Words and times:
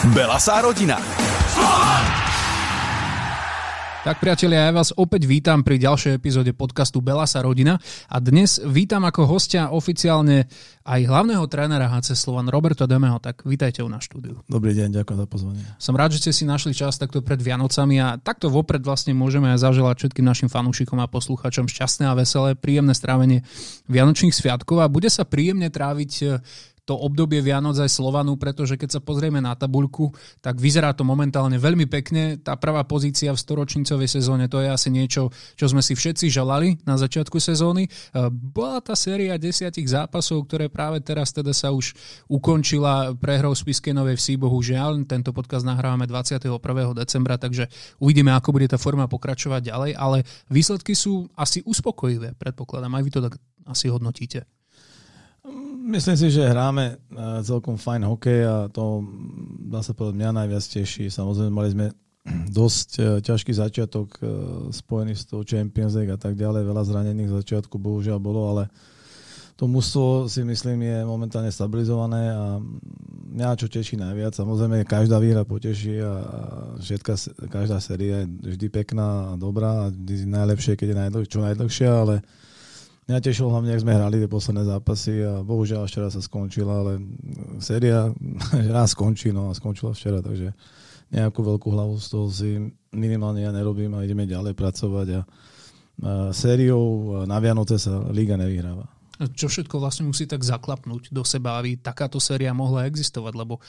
Belasá 0.00 0.64
rodina. 0.64 0.96
Tak 4.00 4.16
priatelia, 4.16 4.64
ja 4.64 4.72
vás 4.72 4.96
opäť 4.96 5.28
vítam 5.28 5.60
pri 5.60 5.76
ďalšej 5.76 6.16
epizóde 6.16 6.56
podcastu 6.56 7.04
Belasa 7.04 7.44
rodina 7.44 7.76
a 8.08 8.16
dnes 8.16 8.56
vítam 8.64 9.04
ako 9.04 9.28
hostia 9.28 9.68
oficiálne 9.68 10.48
aj 10.88 11.04
hlavného 11.04 11.44
trénera 11.52 11.92
HC 11.92 12.16
Slovan 12.16 12.48
Roberto 12.48 12.88
Demeho, 12.88 13.20
tak 13.20 13.44
vítajte 13.44 13.84
u 13.84 13.92
nás 13.92 14.08
štúdiu. 14.08 14.40
Dobrý 14.48 14.72
deň, 14.72 15.04
ďakujem 15.04 15.20
za 15.20 15.28
pozvanie. 15.28 15.62
Som 15.76 16.00
rád, 16.00 16.16
že 16.16 16.24
ste 16.24 16.32
si 16.32 16.48
našli 16.48 16.72
čas 16.72 16.96
takto 16.96 17.20
pred 17.20 17.36
Vianocami 17.36 18.00
a 18.00 18.16
takto 18.16 18.48
vopred 18.48 18.80
vlastne 18.80 19.12
môžeme 19.12 19.52
aj 19.52 19.68
zaželať 19.68 20.00
všetkým 20.00 20.24
našim 20.24 20.48
fanúšikom 20.48 20.96
a 20.96 21.12
posluchačom 21.12 21.68
šťastné 21.68 22.08
a 22.08 22.16
veselé, 22.16 22.56
príjemné 22.56 22.96
strávenie 22.96 23.44
Vianočných 23.92 24.32
sviatkov 24.32 24.80
a 24.80 24.88
bude 24.88 25.12
sa 25.12 25.28
príjemne 25.28 25.68
tráviť 25.68 26.40
to 26.84 26.96
obdobie 26.96 27.40
Vianoc 27.44 27.78
aj 27.78 27.90
Slovanu, 27.90 28.36
pretože 28.36 28.76
keď 28.76 28.98
sa 28.98 29.00
pozrieme 29.00 29.38
na 29.38 29.56
tabuľku, 29.56 30.12
tak 30.40 30.58
vyzerá 30.58 30.92
to 30.96 31.06
momentálne 31.06 31.56
veľmi 31.56 31.86
pekne. 31.86 32.38
Tá 32.40 32.56
prvá 32.56 32.84
pozícia 32.84 33.32
v 33.32 33.38
storočnicovej 33.38 34.08
sezóne, 34.08 34.46
to 34.46 34.60
je 34.60 34.68
asi 34.68 34.88
niečo, 34.92 35.32
čo 35.56 35.66
sme 35.70 35.84
si 35.84 35.96
všetci 35.96 36.28
želali 36.28 36.80
na 36.84 37.00
začiatku 37.00 37.38
sezóny. 37.40 37.86
E, 37.86 37.90
bola 38.30 38.82
tá 38.84 38.92
séria 38.94 39.40
desiatich 39.40 39.88
zápasov, 39.88 40.46
ktoré 40.48 40.68
práve 40.68 41.02
teraz 41.02 41.32
teda 41.34 41.54
sa 41.56 41.72
už 41.72 41.94
ukončila 42.28 43.16
prehrou 43.16 43.54
z 43.56 43.62
Piskenovej 43.64 44.18
vsi, 44.18 44.34
bohužiaľ. 44.36 45.02
Tento 45.08 45.32
podcast 45.32 45.64
nahrávame 45.64 46.04
21. 46.04 46.52
decembra, 46.94 47.40
takže 47.40 47.70
uvidíme, 47.98 48.34
ako 48.34 48.54
bude 48.54 48.68
tá 48.68 48.76
forma 48.76 49.08
pokračovať 49.08 49.70
ďalej, 49.70 49.90
ale 49.96 50.22
výsledky 50.52 50.92
sú 50.92 51.30
asi 51.34 51.64
uspokojivé, 51.64 52.36
predpokladám. 52.36 52.92
Aj 52.94 53.02
vy 53.02 53.10
to 53.10 53.20
tak 53.24 53.34
asi 53.66 53.86
hodnotíte. 53.88 54.59
Myslím 55.80 56.16
si, 56.20 56.28
že 56.28 56.44
hráme 56.44 56.92
e, 56.92 56.94
celkom 57.40 57.80
fajn 57.80 58.04
hokej 58.04 58.40
a 58.44 58.56
to 58.68 59.00
dá 59.64 59.80
sa 59.80 59.96
povedať 59.96 60.20
mňa 60.20 60.30
najviac 60.44 60.60
teší. 60.60 61.08
Samozrejme 61.08 61.48
mali 61.48 61.68
sme 61.72 61.86
dosť 62.60 62.88
e, 63.00 63.02
ťažký 63.24 63.52
začiatok 63.56 64.08
e, 64.20 64.22
spojený 64.76 65.16
s 65.16 65.24
tou 65.24 65.40
Champions 65.40 65.96
League 65.96 66.12
a 66.12 66.20
tak 66.20 66.36
ďalej. 66.36 66.68
Veľa 66.68 66.84
zranených 66.84 67.32
začiatku 67.32 67.80
bohužiaľ 67.80 68.20
bolo, 68.20 68.52
ale 68.52 68.68
to 69.56 69.64
mužstvo 69.68 70.28
si 70.28 70.44
myslím 70.44 70.84
je 70.84 70.98
momentálne 71.04 71.52
stabilizované 71.52 72.32
a 72.32 72.60
mňa 73.32 73.60
čo 73.60 73.68
teší 73.68 73.96
najviac. 73.96 74.36
Samozrejme 74.36 74.84
každá 74.84 75.16
výhra 75.16 75.44
poteší 75.44 76.00
a 76.00 76.12
všetka, 76.80 77.12
každá 77.48 77.76
séria 77.80 78.24
je 78.24 78.56
vždy 78.56 78.68
pekná 78.68 79.32
a 79.32 79.38
dobrá 79.40 79.88
a 79.88 79.92
vždy 79.92 80.28
najlepšie, 80.28 80.76
keď 80.76 80.86
je 80.92 81.00
najdlh, 81.04 81.26
čo 81.28 81.44
najdlhšia, 81.44 81.90
ale 81.92 82.24
Mňa 83.10 83.26
tešilo 83.26 83.50
hlavne, 83.50 83.74
ak 83.74 83.82
sme 83.82 83.98
hrali 83.98 84.22
tie 84.22 84.30
posledné 84.30 84.70
zápasy 84.70 85.26
a 85.26 85.42
bohužiaľ 85.42 85.90
včera 85.90 86.14
sa 86.14 86.22
skončila, 86.22 86.86
ale 86.86 87.02
séria 87.58 88.06
raz 88.78 88.94
skončí, 88.94 89.34
no 89.34 89.50
a 89.50 89.58
skončila 89.58 89.90
včera, 89.90 90.22
takže 90.22 90.54
nejakú 91.10 91.42
veľkú 91.42 91.74
hlavu 91.74 91.98
z 91.98 92.06
toho 92.06 92.30
si 92.30 92.70
minimálne 92.94 93.42
ja 93.42 93.50
nerobím 93.50 93.98
a 93.98 94.06
ideme 94.06 94.30
ďalej 94.30 94.54
pracovať 94.54 95.08
a, 95.10 95.20
a 95.26 95.26
sériou 96.30 97.26
na 97.26 97.42
Vianoce 97.42 97.82
sa 97.82 97.98
liga 98.14 98.38
nevyhráva 98.38 98.99
čo 99.36 99.52
všetko 99.52 99.76
vlastne 99.76 100.08
musí 100.08 100.24
tak 100.24 100.40
zaklapnúť 100.40 101.12
do 101.12 101.20
seba, 101.28 101.60
aby 101.60 101.76
takáto 101.76 102.16
séria 102.16 102.56
mohla 102.56 102.88
existovať, 102.88 103.32
lebo 103.36 103.60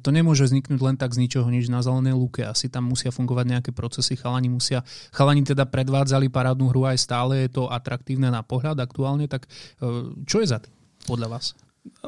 to 0.00 0.08
nemôže 0.08 0.48
vzniknúť 0.48 0.80
len 0.80 0.96
tak 0.96 1.12
z 1.12 1.28
ničoho 1.28 1.44
nič 1.52 1.68
na 1.68 1.84
zelenej 1.84 2.16
lúke. 2.16 2.40
Asi 2.40 2.72
tam 2.72 2.88
musia 2.88 3.12
fungovať 3.12 3.46
nejaké 3.52 3.70
procesy, 3.76 4.16
chalani 4.16 4.48
musia, 4.48 4.80
chalani 5.12 5.44
teda 5.44 5.68
predvádzali 5.68 6.32
parádnu 6.32 6.72
hru 6.72 6.88
aj 6.88 6.98
stále, 7.04 7.44
je 7.44 7.52
to 7.52 7.68
atraktívne 7.68 8.32
na 8.32 8.40
pohľad 8.40 8.80
aktuálne, 8.80 9.28
tak 9.28 9.44
e, 9.84 10.08
čo 10.24 10.40
je 10.40 10.48
za 10.48 10.64
tým 10.64 10.72
podľa 11.04 11.28
vás? 11.36 11.52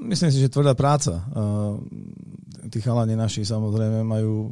Myslím 0.01 0.33
si, 0.33 0.41
že 0.41 0.49
tvrdá 0.49 0.73
práca. 0.73 1.21
Tí 2.73 2.79
chalani 2.81 3.13
naši 3.13 3.45
samozrejme 3.45 4.01
majú, 4.09 4.49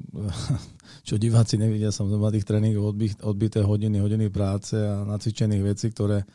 čo 1.08 1.16
diváci 1.16 1.56
nevidia, 1.56 1.88
samozrejme 1.88 2.36
tých 2.36 2.44
tréningov 2.44 2.92
odbité 3.24 3.64
hodiny, 3.64 4.04
hodiny 4.04 4.28
práce 4.28 4.76
a 4.76 5.00
nacvičených 5.08 5.64
vecí, 5.64 5.88
ktoré 5.96 6.28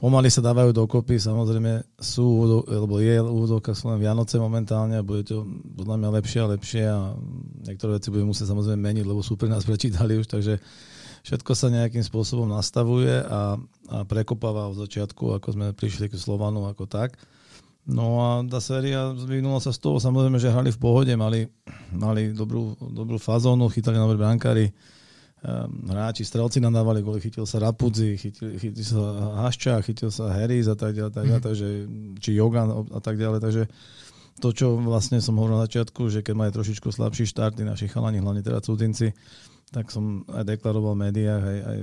pomaly 0.00 0.32
sa 0.32 0.40
dávajú 0.40 0.72
dokopy, 0.72 1.20
samozrejme 1.20 2.00
sú, 2.00 2.24
lebo 2.64 3.04
je 3.04 3.20
úvodovka 3.20 3.76
sú 3.76 3.92
len 3.92 4.00
Vianoce 4.00 4.40
momentálne 4.40 4.96
a 4.96 5.04
bude 5.04 5.28
to 5.28 5.44
podľa 5.76 5.96
mňa 6.00 6.08
lepšie 6.16 6.40
a 6.40 6.50
lepšie 6.56 6.82
a 6.88 6.98
niektoré 7.68 8.00
veci 8.00 8.08
budeme 8.08 8.32
musieť 8.32 8.48
samozrejme 8.48 8.80
meniť, 8.80 9.04
lebo 9.04 9.20
sú 9.20 9.36
pre 9.36 9.52
nás 9.52 9.68
prečítali 9.68 10.16
už, 10.16 10.24
takže 10.32 10.56
všetko 11.28 11.52
sa 11.52 11.68
nejakým 11.68 12.00
spôsobom 12.00 12.48
nastavuje 12.48 13.12
a, 13.12 13.60
a 13.92 13.96
prekopáva 14.08 14.72
od 14.72 14.80
začiatku, 14.80 15.36
ako 15.36 15.48
sme 15.52 15.76
prišli 15.76 16.08
k 16.08 16.16
Slovanu 16.16 16.64
ako 16.64 16.88
tak. 16.88 17.20
No 17.84 18.24
a 18.24 18.28
tá 18.48 18.60
séria 18.60 19.12
vyvinula 19.12 19.60
sa 19.60 19.72
z 19.72 19.84
toho, 19.84 20.00
samozrejme, 20.00 20.40
že 20.40 20.52
hrali 20.52 20.72
v 20.72 20.80
pohode, 20.80 21.12
mali, 21.12 21.44
mali 21.92 22.32
dobrú, 22.32 22.72
dobrú 22.80 23.20
fazónu, 23.20 23.68
chytali 23.68 24.00
nové 24.00 24.16
brankári, 24.16 24.72
hráči, 25.88 26.22
strelci 26.22 26.60
nadávali 26.60 27.00
goly, 27.00 27.20
chytil 27.20 27.48
sa 27.48 27.64
Rapudzi, 27.64 28.20
chytil, 28.20 28.60
chytil 28.60 28.84
sa 28.84 29.02
Hašča, 29.46 29.80
chytil 29.80 30.12
sa 30.12 30.28
Harris 30.36 30.68
a 30.68 30.76
tak 30.76 30.92
ďalej, 30.92 31.12
tak 31.16 31.24
ďalej, 31.24 31.40
mhm. 31.40 31.48
takže, 31.48 31.68
či 32.20 32.30
Jogan 32.36 32.68
a 32.92 33.00
tak 33.00 33.16
ďalej, 33.16 33.40
takže 33.40 33.62
to, 34.40 34.48
čo 34.56 34.80
vlastne 34.80 35.20
som 35.20 35.36
hovoril 35.36 35.60
na 35.60 35.68
začiatku, 35.68 36.08
že 36.08 36.24
keď 36.24 36.34
majú 36.36 36.50
trošičku 36.56 36.88
slabší 36.88 37.28
štart, 37.28 37.60
naši 37.60 37.92
chalani, 37.92 38.24
hlavne 38.24 38.40
teda 38.40 38.64
cudzinci, 38.64 39.12
tak 39.70 39.86
som 39.94 40.26
aj 40.26 40.56
deklaroval 40.56 40.98
v 40.98 41.02
médiách, 41.06 41.42
aj, 41.46 41.58
aj 41.62 41.78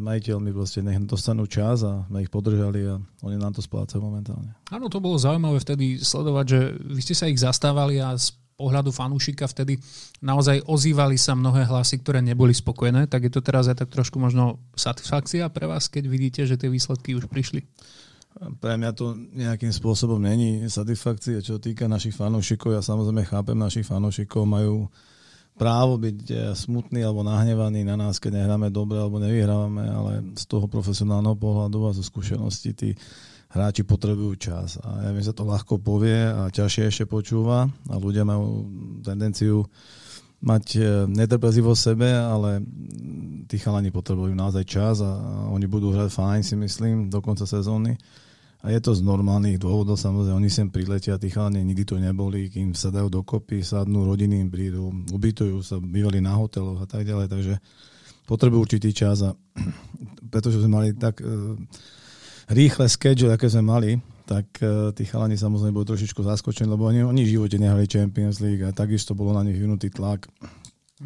majiteľmi 0.00 0.50
proste 0.56 0.80
nech 0.80 0.96
dostanú 1.04 1.44
čas 1.44 1.84
a 1.84 2.08
sme 2.08 2.24
ich 2.24 2.32
podržali 2.32 2.80
a 2.88 2.96
oni 3.20 3.36
nám 3.36 3.52
to 3.52 3.60
splácajú 3.60 4.00
momentálne. 4.00 4.56
Áno, 4.72 4.88
to 4.88 5.04
bolo 5.04 5.20
zaujímavé 5.20 5.60
vtedy 5.60 6.00
sledovať, 6.00 6.46
že 6.48 6.60
vy 6.80 7.00
ste 7.04 7.12
sa 7.14 7.28
ich 7.28 7.36
zastávali 7.36 8.00
a 8.00 8.16
pohľadu 8.56 8.88
fanúšika 8.88 9.44
vtedy 9.44 9.76
naozaj 10.24 10.64
ozývali 10.64 11.20
sa 11.20 11.36
mnohé 11.36 11.68
hlasy, 11.68 12.00
ktoré 12.00 12.24
neboli 12.24 12.56
spokojné, 12.56 13.06
tak 13.06 13.28
je 13.28 13.32
to 13.32 13.44
teraz 13.44 13.68
aj 13.68 13.84
tak 13.84 13.92
trošku 13.92 14.16
možno 14.16 14.58
satisfakcia 14.72 15.52
pre 15.52 15.68
vás, 15.68 15.92
keď 15.92 16.04
vidíte, 16.08 16.40
že 16.48 16.56
tie 16.56 16.72
výsledky 16.72 17.12
už 17.12 17.28
prišli? 17.28 17.62
Pre 18.36 18.74
mňa 18.76 18.90
to 18.92 19.16
nejakým 19.16 19.72
spôsobom 19.72 20.20
není 20.20 20.68
satisfakcia, 20.68 21.40
čo 21.40 21.56
týka 21.56 21.88
našich 21.88 22.12
fanúšikov. 22.12 22.76
Ja 22.76 22.84
samozrejme 22.84 23.24
chápem, 23.24 23.56
našich 23.56 23.88
fanúšikov 23.88 24.44
majú 24.44 24.92
právo 25.56 25.96
byť 25.96 26.20
eh, 26.28 26.38
smutný 26.52 27.00
alebo 27.00 27.24
nahnevaný 27.24 27.82
na 27.82 27.96
nás, 27.96 28.20
keď 28.20 28.44
nehráme 28.44 28.68
dobre 28.68 29.00
alebo 29.00 29.16
nevyhrávame, 29.16 29.84
ale 29.88 30.12
z 30.36 30.44
toho 30.44 30.68
profesionálneho 30.68 31.32
pohľadu 31.32 31.88
a 31.88 31.96
zo 31.96 32.04
skúsenosti 32.04 32.76
tí 32.76 32.90
hráči 33.50 33.86
potrebujú 33.86 34.34
čas. 34.36 34.78
A 34.82 35.08
ja 35.08 35.10
viem, 35.14 35.22
sa 35.22 35.34
to 35.34 35.46
ľahko 35.46 35.78
povie 35.78 36.16
a 36.16 36.50
ťažšie 36.50 36.82
ešte 36.90 37.04
počúva 37.06 37.70
a 37.88 37.94
ľudia 37.94 38.26
majú 38.26 38.66
tendenciu 39.06 39.64
mať 40.42 40.64
e, 40.76 40.80
netrpezlivosť 41.08 41.80
v 41.80 41.86
sebe, 41.94 42.08
ale 42.12 42.60
tí 43.48 43.56
chalani 43.56 43.88
potrebujú 43.88 44.36
naozaj 44.36 44.64
čas 44.68 45.00
a 45.00 45.16
oni 45.48 45.64
budú 45.64 45.94
hrať 45.94 46.12
fajn, 46.12 46.40
si 46.44 46.54
myslím, 46.58 47.08
do 47.08 47.24
konca 47.24 47.48
sezóny. 47.48 47.96
A 48.66 48.74
je 48.74 48.82
to 48.82 48.98
z 48.98 49.04
normálnych 49.06 49.62
dôvodov, 49.62 49.94
samozrejme, 49.94 50.42
oni 50.42 50.50
sem 50.50 50.66
priletia, 50.66 51.20
tí 51.22 51.30
chalani 51.30 51.62
nikdy 51.62 51.86
to 51.86 51.96
neboli, 52.02 52.50
kým 52.50 52.74
sa 52.74 52.90
dajú 52.90 53.22
dokopy, 53.22 53.62
sadnú, 53.62 54.04
rodiny 54.04 54.42
im 54.42 54.50
prídu, 54.50 54.90
ubytujú 55.14 55.62
sa, 55.62 55.78
bývali 55.78 56.18
na 56.18 56.34
hoteloch 56.34 56.82
a 56.82 56.88
tak 56.88 57.06
ďalej, 57.06 57.30
takže 57.30 57.54
potrebujú 58.26 58.66
určitý 58.66 58.90
čas 58.90 59.22
a 59.22 59.38
pretože 60.34 60.58
sme 60.58 60.82
mali 60.82 60.88
tak 60.98 61.22
uh, 61.22 61.54
rýchle 62.50 62.86
schedule, 62.88 63.34
aké 63.34 63.50
sme 63.50 63.62
mali, 63.66 63.90
tak 64.26 64.46
uh, 64.62 64.90
tí 64.90 65.06
chalani 65.06 65.38
samozrejme 65.38 65.74
boli 65.74 65.86
trošičku 65.86 66.18
zaskočení, 66.22 66.66
lebo 66.66 66.90
oni, 66.90 67.06
oni 67.06 67.22
v 67.22 67.32
živote 67.38 67.56
nehrali 67.62 67.86
Champions 67.86 68.42
League 68.42 68.66
a 68.66 68.74
takisto 68.74 69.14
bolo 69.14 69.34
na 69.34 69.46
nich 69.46 69.54
vynutý 69.54 69.90
tlak, 69.90 70.26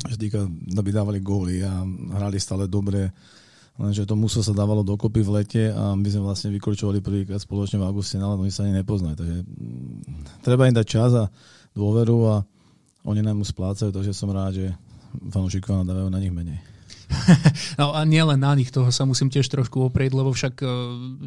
že 0.08 0.16
týka, 0.16 0.48
aby 0.48 0.90
dávali 0.92 1.20
góly 1.20 1.60
a 1.60 1.84
hrali 2.16 2.40
stále 2.40 2.64
dobre. 2.64 3.12
Lenže 3.80 4.04
to 4.04 4.12
muselo 4.12 4.44
sa 4.44 4.52
dávalo 4.52 4.84
dokopy 4.84 5.24
v 5.24 5.30
lete 5.40 5.64
a 5.72 5.96
my 5.96 6.04
sme 6.04 6.28
vlastne 6.28 6.52
vykročovali 6.52 7.00
prvýkrát 7.00 7.40
spoločne 7.40 7.80
v 7.80 7.88
auguste, 7.88 8.20
ale 8.20 8.36
oni 8.36 8.52
sa 8.52 8.68
ani 8.68 8.76
nepoznajú. 8.76 9.16
Takže 9.16 9.36
mm, 9.40 10.44
treba 10.44 10.68
im 10.68 10.76
dať 10.76 10.86
čas 10.86 11.10
a 11.16 11.24
dôveru 11.72 12.16
a 12.28 12.36
oni 13.08 13.24
nám 13.24 13.40
mu 13.40 13.44
splácajú, 13.48 13.88
takže 13.88 14.12
som 14.12 14.28
rád, 14.28 14.52
že 14.60 14.66
fanúšikovia 15.32 15.80
nadávajú 15.80 16.12
na 16.12 16.20
nich 16.20 16.32
menej. 16.32 16.69
no 17.80 17.92
a 17.92 18.06
nielen 18.06 18.40
na 18.40 18.54
nich, 18.54 18.70
toho 18.70 18.88
sa 18.94 19.02
musím 19.02 19.28
tiež 19.28 19.50
trošku 19.50 19.90
oprieť, 19.90 20.14
lebo 20.14 20.30
však 20.30 20.54
uh, 20.62 20.70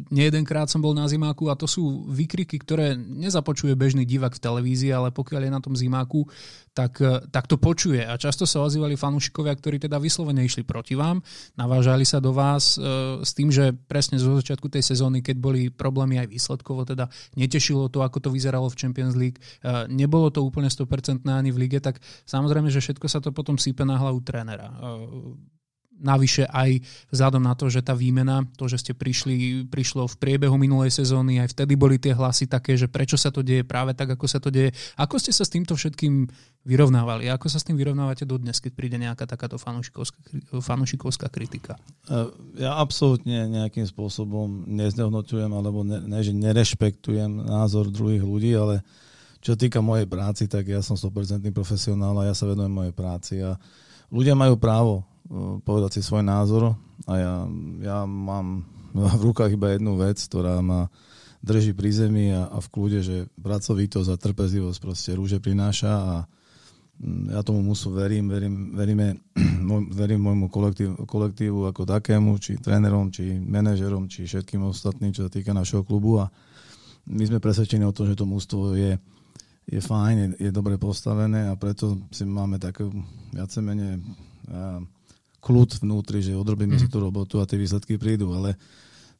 nejedenkrát 0.08 0.68
som 0.72 0.80
bol 0.80 0.96
na 0.96 1.04
zimáku 1.04 1.52
a 1.52 1.58
to 1.58 1.68
sú 1.68 2.08
výkriky, 2.08 2.56
ktoré 2.60 2.96
nezapočuje 2.96 3.76
bežný 3.76 4.08
divák 4.08 4.34
v 4.36 4.42
televízii, 4.42 4.90
ale 4.92 5.12
pokiaľ 5.12 5.40
je 5.48 5.52
na 5.52 5.60
tom 5.60 5.74
zimáku, 5.76 6.24
tak, 6.72 6.98
uh, 7.04 7.22
tak 7.28 7.46
to 7.46 7.60
počuje. 7.60 8.02
A 8.02 8.16
často 8.16 8.48
sa 8.48 8.64
ozývali 8.64 8.96
fanúšikovia, 8.96 9.54
ktorí 9.54 9.76
teda 9.78 10.00
vyslovene 10.00 10.42
išli 10.42 10.64
proti 10.64 10.96
vám, 10.96 11.20
navážali 11.54 12.02
sa 12.08 12.18
do 12.18 12.32
vás 12.32 12.80
uh, 12.80 13.20
s 13.20 13.36
tým, 13.36 13.52
že 13.52 13.76
presne 13.86 14.16
zo 14.16 14.34
začiatku 14.34 14.66
tej 14.72 14.82
sezóny, 14.82 15.20
keď 15.20 15.36
boli 15.38 15.60
problémy 15.68 16.18
aj 16.24 16.32
výsledkovo, 16.32 16.88
teda 16.88 17.12
netešilo 17.36 17.92
to, 17.92 18.00
ako 18.02 18.18
to 18.24 18.28
vyzeralo 18.32 18.66
v 18.72 18.78
Champions 18.78 19.14
League, 19.14 19.38
uh, 19.62 19.84
nebolo 19.86 20.32
to 20.32 20.40
úplne 20.40 20.72
100% 20.72 21.24
ani 21.28 21.50
v 21.52 21.68
lige, 21.68 21.78
tak 21.78 22.00
samozrejme, 22.24 22.72
že 22.72 22.80
všetko 22.80 23.06
sa 23.06 23.20
to 23.20 23.30
potom 23.30 23.60
sípe 23.60 23.84
na 23.84 24.00
hlavu 24.00 24.24
trénera. 24.24 24.72
Uh, 24.80 25.36
navyše 26.00 26.44
aj 26.50 26.82
vzhľadom 27.14 27.42
na 27.42 27.54
to, 27.54 27.70
že 27.70 27.84
tá 27.84 27.94
výmena, 27.94 28.42
to, 28.58 28.66
že 28.66 28.82
ste 28.82 28.92
prišli, 28.92 29.66
prišlo 29.70 30.10
v 30.10 30.18
priebehu 30.18 30.56
minulej 30.58 30.90
sezóny, 30.90 31.38
aj 31.38 31.54
vtedy 31.54 31.78
boli 31.78 31.96
tie 31.96 32.12
hlasy 32.12 32.50
také, 32.50 32.74
že 32.74 32.90
prečo 32.90 33.14
sa 33.14 33.30
to 33.30 33.40
deje 33.40 33.62
práve 33.62 33.94
tak, 33.94 34.14
ako 34.14 34.26
sa 34.26 34.42
to 34.42 34.50
deje. 34.50 34.74
Ako 34.98 35.16
ste 35.22 35.30
sa 35.30 35.46
s 35.46 35.52
týmto 35.52 35.78
všetkým 35.78 36.26
vyrovnávali? 36.64 37.30
Ako 37.30 37.46
sa 37.46 37.60
s 37.60 37.66
tým 37.66 37.78
vyrovnávate 37.78 38.24
dodnes, 38.26 38.58
keď 38.58 38.72
príde 38.74 38.96
nejaká 38.98 39.28
takáto 39.28 39.60
fanúšikovská 40.60 41.28
kritika? 41.30 41.78
E, 42.08 42.28
ja 42.58 42.80
absolútne 42.80 43.46
nejakým 43.48 43.84
spôsobom 43.86 44.66
neznehodnotujem 44.66 45.50
alebo 45.52 45.84
ne, 45.86 46.02
ne, 46.04 46.20
nerešpektujem 46.20 47.44
názor 47.44 47.92
druhých 47.92 48.24
ľudí, 48.24 48.52
ale 48.56 48.82
čo 49.44 49.60
týka 49.60 49.84
mojej 49.84 50.08
práci, 50.08 50.48
tak 50.48 50.64
ja 50.72 50.80
som 50.80 50.96
100% 50.96 51.44
profesionál 51.52 52.16
a 52.16 52.32
ja 52.32 52.34
sa 52.34 52.48
venujem 52.48 52.72
mojej 52.72 52.94
práci 52.96 53.44
a 53.44 53.60
ľudia 54.08 54.32
majú 54.32 54.56
právo 54.56 55.04
povedať 55.64 55.98
si 55.98 56.00
svoj 56.04 56.24
názor. 56.24 56.76
A 57.08 57.12
ja, 57.16 57.34
ja 57.80 57.98
mám 58.04 58.64
v 58.94 59.22
rukách 59.30 59.56
iba 59.56 59.74
jednu 59.74 59.98
vec, 59.98 60.20
ktorá 60.22 60.62
ma 60.62 60.86
drží 61.44 61.76
pri 61.76 61.90
zemi 61.92 62.32
a, 62.32 62.48
a 62.48 62.58
v 62.62 62.68
kľude, 62.72 63.00
že 63.04 63.16
pracovitosť 63.36 64.08
a 64.08 64.16
trpezlivosť 64.16 64.78
proste 64.80 65.10
rúže 65.12 65.42
prináša 65.44 65.92
a 65.92 66.14
mm, 67.02 67.36
ja 67.36 67.40
tomu 67.44 67.60
musu 67.60 67.92
verím, 67.92 68.32
verím, 68.32 68.72
veríme, 68.72 69.20
verím 70.00 70.24
môjmu 70.24 70.46
kolektív, 70.48 71.04
kolektívu 71.04 71.68
ako 71.68 71.84
takému, 71.84 72.40
či 72.40 72.56
trénerom, 72.56 73.12
či 73.12 73.36
manažerom, 73.36 74.08
či 74.08 74.24
všetkým 74.24 74.64
ostatným, 74.64 75.12
čo 75.12 75.28
sa 75.28 75.30
týka 75.30 75.52
našeho 75.52 75.84
klubu. 75.84 76.24
A 76.24 76.32
my 77.04 77.24
sme 77.28 77.44
presvedčení 77.44 77.84
o 77.84 77.92
tom, 77.92 78.08
že 78.08 78.16
to 78.16 78.24
mústvo 78.24 78.72
je, 78.72 78.96
je 79.68 79.80
fajn, 79.84 80.16
je, 80.16 80.48
je 80.48 80.50
dobre 80.54 80.80
postavené 80.80 81.52
a 81.52 81.58
preto 81.60 82.00
si 82.08 82.24
máme 82.24 82.56
také 82.56 82.88
viacej 83.36 83.60
menej 83.60 84.00
kľud 85.44 85.84
vnútri, 85.84 86.24
že 86.24 86.32
odrobíme 86.32 86.80
mm. 86.80 86.80
si 86.80 86.88
tú 86.88 87.04
robotu 87.04 87.36
a 87.36 87.44
tie 87.44 87.60
výsledky 87.60 88.00
prídu, 88.00 88.32
ale 88.32 88.56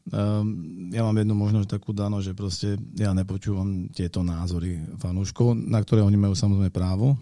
um, 0.09 0.89
ja 0.89 1.05
mám 1.05 1.21
jednu 1.21 1.37
možnosť 1.37 1.69
takú 1.69 1.93
dano, 1.93 2.25
že 2.25 2.33
proste 2.33 2.81
ja 2.97 3.13
nepočúvam 3.13 3.93
tieto 3.93 4.25
názory 4.25 4.81
fanúškov, 4.97 5.53
na 5.53 5.85
ktoré 5.85 6.01
oni 6.01 6.17
majú 6.17 6.33
samozrejme 6.33 6.73
právo, 6.73 7.21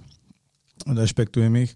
rešpektujem 0.87 1.67
ich, 1.67 1.75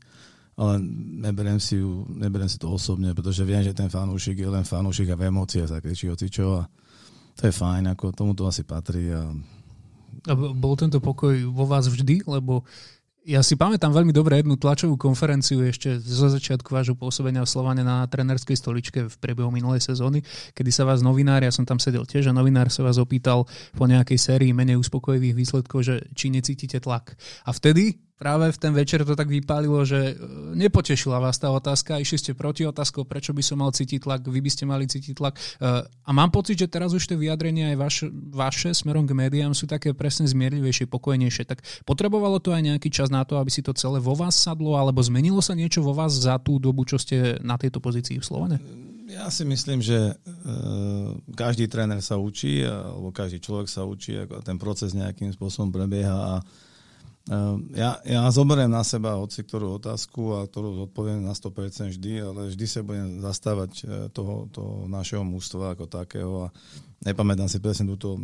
ale 0.55 0.81
neberiem 1.27 1.59
si, 1.59 1.83
ju, 1.83 2.07
neberiem 2.09 2.49
si 2.49 2.57
to 2.57 2.71
osobne, 2.71 3.11
pretože 3.13 3.43
viem, 3.43 3.61
že 3.61 3.77
ten 3.77 3.91
fanúšik 3.91 4.39
je 4.39 4.49
len 4.49 4.65
fanúšik 4.65 5.11
a 5.11 5.19
v 5.19 5.29
emóciách 5.29 5.69
sa 5.69 5.83
kričí 5.83 6.09
čo 6.31 6.63
a 6.63 6.71
to 7.37 7.43
je 7.51 7.53
fajn, 7.53 7.93
ako 7.93 8.17
tomu 8.17 8.33
to 8.33 8.49
asi 8.49 8.65
patrí. 8.65 9.13
A... 9.13 9.29
a 10.31 10.33
bol 10.33 10.73
tento 10.81 10.97
pokoj 11.05 11.37
vo 11.53 11.69
vás 11.69 11.85
vždy, 11.85 12.25
lebo 12.25 12.65
ja 13.27 13.43
si 13.43 13.59
pamätám 13.59 13.91
veľmi 13.91 14.15
dobre 14.15 14.39
jednu 14.39 14.55
tlačovú 14.55 14.95
konferenciu 14.95 15.67
ešte 15.67 15.99
zo 15.99 16.31
začiatku 16.31 16.71
vášho 16.71 16.95
pôsobenia 16.95 17.43
v 17.43 17.51
Slovane 17.51 17.83
na 17.83 18.07
trenerskej 18.07 18.55
stoličke 18.55 19.11
v 19.11 19.15
priebehu 19.19 19.51
minulej 19.51 19.83
sezóny, 19.83 20.23
kedy 20.55 20.71
sa 20.71 20.87
vás 20.87 21.03
novinár, 21.03 21.43
ja 21.43 21.51
som 21.51 21.67
tam 21.67 21.83
sedel 21.83 22.07
tiež, 22.07 22.31
a 22.31 22.33
novinár 22.33 22.71
sa 22.71 22.87
vás 22.87 23.03
opýtal 23.03 23.43
po 23.75 23.85
nejakej 23.91 24.15
sérii 24.23 24.55
menej 24.55 24.79
uspokojivých 24.79 25.35
výsledkov, 25.35 25.83
že 25.83 25.95
či 26.15 26.31
necítite 26.31 26.79
tlak. 26.79 27.19
A 27.43 27.51
vtedy 27.51 27.99
práve 28.17 28.49
v 28.49 28.59
ten 28.59 28.73
večer 28.73 29.05
to 29.05 29.13
tak 29.13 29.29
vypálilo, 29.29 29.85
že 29.85 30.13
e, 30.13 30.15
nepotešila 30.57 31.21
vás 31.21 31.37
tá 31.37 31.53
otázka, 31.53 32.01
išli 32.01 32.19
ste 32.19 32.33
proti 32.33 32.65
otázkou, 32.65 33.05
prečo 33.05 33.37
by 33.37 33.43
som 33.45 33.61
mal 33.61 33.71
cítiť 33.71 34.09
tlak, 34.09 34.25
vy 34.25 34.41
by 34.41 34.51
ste 34.51 34.65
mali 34.65 34.89
cítiť 34.89 35.15
tlak. 35.17 35.37
E, 35.37 35.85
a 35.85 36.11
mám 36.17 36.33
pocit, 36.33 36.57
že 36.57 36.73
teraz 36.73 36.97
už 36.97 37.05
tie 37.05 37.21
vyjadrenia 37.21 37.77
aj 37.77 37.79
vaše, 37.79 38.07
vaše 38.33 38.71
smerom 38.73 39.05
k 39.05 39.13
médiám 39.13 39.53
sú 39.53 39.69
také 39.69 39.93
presne 39.93 40.25
zmierlivejšie, 40.25 40.89
pokojnejšie. 40.89 41.45
Tak 41.45 41.61
potrebovalo 41.85 42.41
to 42.41 42.57
aj 42.57 42.65
nejaký 42.65 42.89
čas 42.89 43.13
na 43.13 43.23
to, 43.29 43.37
aby 43.37 43.53
si 43.53 43.61
to 43.61 43.77
celé 43.77 44.01
vo 44.01 44.17
vás 44.17 44.35
sadlo, 44.35 44.81
alebo 44.81 45.05
zmenilo 45.05 45.45
sa 45.45 45.53
niečo 45.53 45.85
vo 45.85 45.93
vás 45.93 46.17
za 46.17 46.41
tú 46.41 46.57
dobu, 46.57 46.89
čo 46.89 46.97
ste 46.97 47.37
na 47.45 47.61
tejto 47.61 47.85
pozícii 47.85 48.17
v 48.17 48.25
Slovene? 48.25 48.59
Ja 49.07 49.31
si 49.31 49.47
myslím, 49.47 49.79
že 49.79 50.11
e, 50.11 50.15
každý 51.39 51.71
tréner 51.71 52.03
sa 52.03 52.19
učí, 52.19 52.67
alebo 52.67 53.15
každý 53.15 53.39
človek 53.39 53.71
sa 53.71 53.87
učí, 53.87 54.19
ako 54.19 54.43
ten 54.43 54.59
proces 54.59 54.99
nejakým 54.99 55.31
spôsobom 55.31 55.71
prebieha 55.71 56.11
a 56.11 56.35
ja, 57.75 57.99
ja 58.07 58.23
zoberiem 58.31 58.71
na 58.71 58.87
seba 58.87 59.19
hoci 59.19 59.43
ktorú 59.43 59.83
otázku 59.83 60.39
a 60.39 60.47
ktorú 60.47 60.87
odpoviem 60.87 61.27
na 61.27 61.35
100% 61.35 61.99
vždy, 61.99 62.23
ale 62.23 62.55
vždy 62.55 62.67
sa 62.71 62.87
budem 62.87 63.19
zastávať 63.19 63.71
e, 63.83 63.85
toho, 64.15 64.47
toho 64.55 64.87
našeho 64.87 65.27
mústva 65.27 65.75
ako 65.75 65.91
takého 65.91 66.47
a 66.47 66.49
nepamätám 67.03 67.51
si 67.51 67.59
presne 67.59 67.91
túto, 67.91 68.15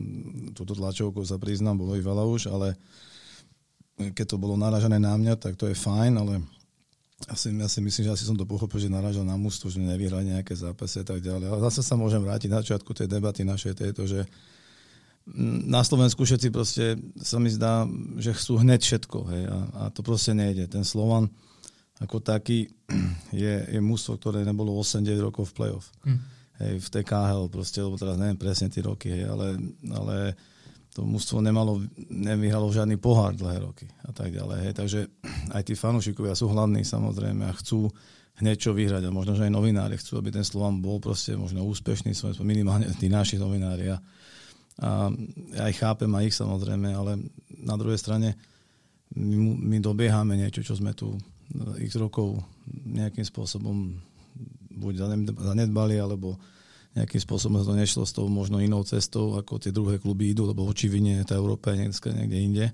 túto 0.54 0.78
tlačovku, 0.78 1.26
sa 1.26 1.34
priznám, 1.34 1.82
bolo 1.82 1.98
ich 1.98 2.06
veľa 2.06 2.22
už, 2.30 2.54
ale 2.54 2.78
keď 3.98 4.34
to 4.34 4.36
bolo 4.38 4.54
naražené 4.54 5.02
na 5.02 5.18
mňa, 5.18 5.34
tak 5.34 5.58
to 5.58 5.66
je 5.66 5.74
fajn, 5.74 6.22
ale 6.22 6.38
asi, 7.26 7.50
ja 7.54 7.66
si 7.66 7.82
myslím, 7.82 8.06
že 8.06 8.14
asi 8.14 8.24
som 8.26 8.38
to 8.38 8.46
pochopil, 8.46 8.78
že 8.78 8.86
naražal 8.86 9.26
na 9.26 9.34
mústvo, 9.34 9.66
že 9.66 9.82
nevyhrali 9.82 10.30
nejaké 10.30 10.54
zápasy 10.54 11.02
a 11.02 11.06
tak 11.06 11.22
ďalej. 11.22 11.50
Ale 11.50 11.60
zase 11.70 11.82
sa 11.82 11.94
môžem 11.94 12.22
vrátiť 12.22 12.50
na 12.50 12.62
začiatku 12.62 12.90
tej 12.94 13.06
debaty 13.06 13.46
našej 13.46 13.78
tejto, 13.78 14.06
že 14.10 14.26
na 15.68 15.86
Slovensku 15.86 16.26
všetci 16.26 16.48
proste 16.50 16.98
sa 17.22 17.38
mi 17.38 17.46
zdá, 17.46 17.86
že 18.18 18.34
chcú 18.34 18.58
hneď 18.58 18.80
všetko. 18.82 19.18
Hej, 19.30 19.42
a, 19.46 19.58
a 19.74 19.82
to 19.94 20.02
proste 20.02 20.34
nejde. 20.34 20.66
Ten 20.66 20.82
Slovan 20.82 21.30
ako 22.02 22.18
taký 22.18 22.66
je, 23.30 23.54
je 23.70 23.80
mústvo, 23.80 24.18
ktoré 24.18 24.42
nebolo 24.42 24.74
8-9 24.74 25.22
rokov 25.22 25.54
v 25.54 25.54
play-off. 25.54 25.86
Mm. 26.02 26.18
Hej, 26.58 26.72
v 26.82 26.88
TKHL 26.90 27.46
proste, 27.48 27.78
lebo 27.80 27.94
teraz 27.94 28.18
neviem 28.18 28.38
presne 28.38 28.66
tie 28.66 28.82
roky, 28.82 29.08
hej, 29.10 29.24
ale, 29.30 29.56
ale 29.88 30.16
to 30.92 31.06
mústvo 31.06 31.40
nemalo, 31.40 31.80
nevyhralo 32.12 32.68
žiadny 32.68 33.00
pohár 33.00 33.32
dlhé 33.32 33.64
roky 33.64 33.88
a 34.04 34.12
tak 34.12 34.34
ďalej. 34.34 34.58
Hej. 34.68 34.72
Takže 34.74 35.00
aj 35.56 35.62
tí 35.62 35.74
fanúšikovia 35.78 36.34
sú 36.34 36.50
hladní 36.50 36.82
samozrejme 36.82 37.46
a 37.46 37.54
chcú 37.56 37.86
hneď 38.42 38.56
čo 38.58 38.70
vyhrať 38.72 39.06
a 39.06 39.14
možno, 39.14 39.36
že 39.38 39.46
aj 39.46 39.52
novinári 39.54 39.94
chcú, 40.00 40.18
aby 40.18 40.32
ten 40.32 40.42
Slovan 40.42 40.80
bol 40.80 40.98
proste 40.98 41.36
možno 41.36 41.62
úspešný, 41.68 42.16
minimálne 42.42 42.88
tí 42.96 43.06
naši 43.06 43.36
novinári. 43.36 43.92
A, 43.92 44.00
a 44.82 45.14
ja 45.54 45.62
aj 45.70 45.74
chápem 45.78 46.10
aj 46.10 46.24
ich 46.26 46.36
samozrejme, 46.36 46.90
ale 46.90 47.22
na 47.62 47.78
druhej 47.78 48.02
strane 48.02 48.34
my, 49.14 49.36
my 49.62 49.78
dobiehame 49.78 50.34
niečo, 50.34 50.66
čo 50.66 50.74
sme 50.74 50.90
tu 50.90 51.14
x 51.78 51.94
rokov 52.00 52.42
nejakým 52.66 53.22
spôsobom 53.22 53.94
buď 54.72 55.06
zanedbali, 55.38 56.00
alebo 56.02 56.34
nejakým 56.92 57.20
spôsobom 57.22 57.62
to 57.62 57.72
nešlo 57.72 58.02
s 58.04 58.12
tou 58.12 58.26
možno 58.28 58.60
inou 58.60 58.82
cestou, 58.84 59.38
ako 59.38 59.62
tie 59.62 59.72
druhé 59.72 59.96
kluby 60.02 60.32
idú, 60.34 60.48
lebo 60.48 60.66
očividne 60.66 61.22
tá 61.24 61.38
Európa 61.38 61.72
je 61.72 61.88
niekde 61.88 62.38
inde. 62.40 62.66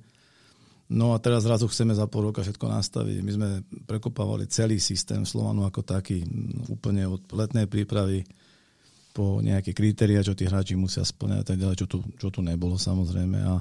No 0.88 1.12
a 1.12 1.20
teraz 1.20 1.44
zrazu 1.44 1.69
chceme 1.69 1.93
za 1.93 2.08
pol 2.08 2.32
roka 2.32 2.40
všetko 2.40 2.64
nastaviť. 2.64 3.16
My 3.20 3.32
sme 3.37 3.49
prekopávali 3.84 4.49
celý 4.49 4.81
systém 4.81 5.28
Slovanu 5.28 5.69
ako 5.69 5.84
taký, 5.84 6.25
úplne 6.72 7.05
od 7.05 7.28
letnej 7.28 7.69
prípravy 7.69 8.25
po 9.19 9.43
nejaké 9.43 9.75
kritéria, 9.75 10.23
čo 10.23 10.38
tí 10.38 10.47
hráči 10.47 10.79
musia 10.79 11.03
splňať 11.03 11.38
a 11.43 11.47
tak 11.50 11.59
ďalej, 11.59 11.76
čo 11.82 11.87
tu, 11.91 11.99
čo 12.15 12.31
tu 12.31 12.38
nebolo 12.38 12.79
samozrejme. 12.79 13.43
A 13.43 13.59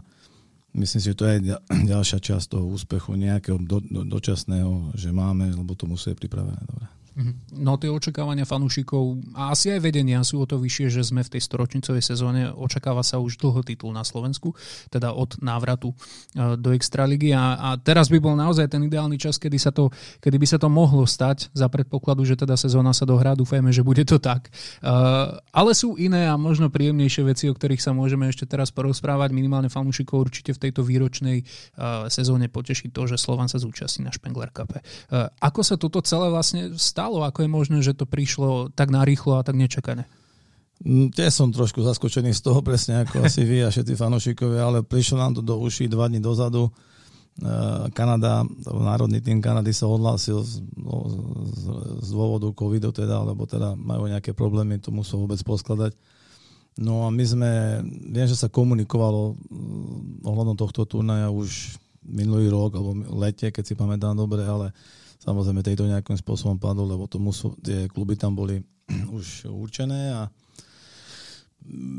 myslím 0.77 1.01
si, 1.01 1.09
že 1.09 1.17
to 1.17 1.25
je 1.25 1.57
ďalšia 1.97 2.21
časť 2.21 2.53
toho 2.53 2.69
úspechu 2.69 3.17
nejakého 3.17 3.57
do, 3.57 3.81
do, 3.81 4.05
dočasného, 4.05 4.93
že 4.93 5.09
máme, 5.09 5.49
lebo 5.49 5.73
to 5.73 5.89
musí 5.89 6.13
byť 6.13 6.21
pripravené. 6.21 6.61
Dobre. 6.61 6.85
Mhm. 7.17 7.65
No 7.65 7.81
tie 7.81 7.89
očakávania 7.89 8.45
fanúšikov 8.45 9.17
a 9.33 9.49
asi 9.49 9.73
aj 9.73 9.81
vedenia 9.81 10.21
sú 10.21 10.37
o 10.37 10.45
to 10.45 10.61
vyššie, 10.61 10.93
že 10.93 11.01
sme 11.01 11.25
v 11.25 11.33
tej 11.33 11.41
storočnicovej 11.41 12.05
sezóne, 12.05 12.53
očakáva 12.53 13.01
sa 13.01 13.17
už 13.17 13.41
dlho 13.41 13.65
titul 13.65 13.89
na 13.89 14.05
Slovensku, 14.05 14.53
teda 14.93 15.17
od 15.17 15.41
návratu 15.41 15.97
e, 16.37 16.53
do 16.61 16.69
Extraligy 16.77 17.33
a, 17.33 17.57
a 17.57 17.69
teraz 17.81 18.13
by 18.13 18.21
bol 18.21 18.37
naozaj 18.37 18.69
ten 18.69 18.85
ideálny 18.85 19.17
čas, 19.17 19.41
kedy, 19.41 19.57
sa 19.57 19.73
to, 19.73 19.89
kedy 20.21 20.37
by 20.37 20.45
sa 20.45 20.61
to 20.61 20.69
mohlo 20.69 21.09
stať 21.09 21.49
za 21.57 21.65
predpokladu, 21.65 22.21
že 22.21 22.37
teda 22.37 22.53
sezóna 22.53 22.93
sa 22.93 23.09
dohrá, 23.09 23.33
dúfajme, 23.33 23.73
že 23.73 23.81
bude 23.81 24.05
to 24.05 24.21
tak. 24.21 24.53
Uh, 24.85 25.41
ale 25.49 25.73
sú 25.73 25.97
iné 25.97 26.29
a 26.29 26.37
možno 26.37 26.69
príjemnejšie 26.69 27.25
veci, 27.25 27.49
o 27.49 27.57
ktorých 27.57 27.81
sa 27.81 27.97
môžeme 27.97 28.29
ešte 28.29 28.45
teraz 28.45 28.69
porozprávať. 28.69 29.33
Minimálne 29.33 29.73
fanúšikov 29.73 30.29
určite 30.29 30.53
v 30.53 30.69
tejto 30.69 30.85
výročnej 30.85 31.41
uh, 31.41 32.05
sezóne 32.13 32.45
poteší 32.45 32.93
to, 32.93 33.09
že 33.09 33.17
Slovan 33.17 33.49
sa 33.49 33.57
zúčastní 33.57 34.05
na 34.05 34.13
Špengler 34.13 34.53
Cup. 34.53 34.77
Uh, 34.77 35.33
ako 35.41 35.65
sa 35.65 35.81
toto 35.81 35.97
celé 36.05 36.29
vlastne 36.29 36.77
stalo? 36.77 37.06
Stalo? 37.07 37.23
Ako 37.23 37.47
je 37.47 37.49
možné, 37.49 37.77
že 37.79 37.95
to 37.95 38.03
prišlo 38.03 38.75
tak 38.75 38.91
narýchlo 38.91 39.39
a 39.39 39.45
tak 39.47 39.55
nečakane? 39.55 40.03
Mm, 40.83 41.15
Tiež 41.15 41.31
som 41.31 41.55
trošku 41.55 41.79
zaskočený 41.79 42.35
z 42.35 42.43
toho, 42.43 42.59
presne 42.59 43.07
ako 43.07 43.23
asi 43.31 43.47
vy 43.47 43.63
a 43.63 43.71
všetci 43.71 43.95
fanúšikovia, 43.95 44.67
ale 44.67 44.83
prišlo 44.83 45.15
nám 45.15 45.39
to 45.39 45.41
do 45.41 45.55
uší 45.55 45.87
dva 45.87 46.11
dní 46.11 46.19
dozadu. 46.19 46.67
E, 46.67 46.71
Kanada, 47.95 48.43
národný 48.67 49.23
tým 49.23 49.39
Kanady 49.39 49.71
sa 49.71 49.87
odhlásil 49.87 50.43
z, 50.43 50.59
z, 51.55 51.63
z 52.03 52.09
dôvodu 52.11 52.51
covidu, 52.51 52.91
teda, 52.91 53.23
alebo 53.23 53.47
teda 53.47 53.79
majú 53.79 54.11
nejaké 54.11 54.35
problémy, 54.35 54.83
to 54.83 54.91
musel 54.91 55.23
vôbec 55.23 55.39
poskladať. 55.47 55.95
No 56.77 57.07
a 57.07 57.09
my 57.09 57.23
sme, 57.25 57.51
viem, 58.11 58.27
že 58.27 58.35
sa 58.35 58.51
komunikovalo 58.51 59.33
mm, 59.33 60.27
ohľadom 60.27 60.59
tohto 60.59 60.83
turnaja 60.83 61.31
už 61.31 61.79
minulý 62.03 62.51
rok, 62.51 62.75
alebo 62.75 62.91
lete, 63.15 63.47
keď 63.47 63.63
si 63.63 63.73
pamätám 63.79 64.13
dobre, 64.13 64.43
ale 64.43 64.75
Samozrejme, 65.27 65.59
tejto 65.59 65.91
nejakým 65.91 66.15
spôsobom 66.15 66.55
padol, 66.55 66.87
lebo 66.87 67.03
to 67.11 67.19
musú, 67.19 67.51
tie 67.59 67.91
kluby 67.91 68.15
tam 68.15 68.31
boli 68.31 68.63
už 69.17 69.51
určené 69.51 70.15
a 70.15 70.31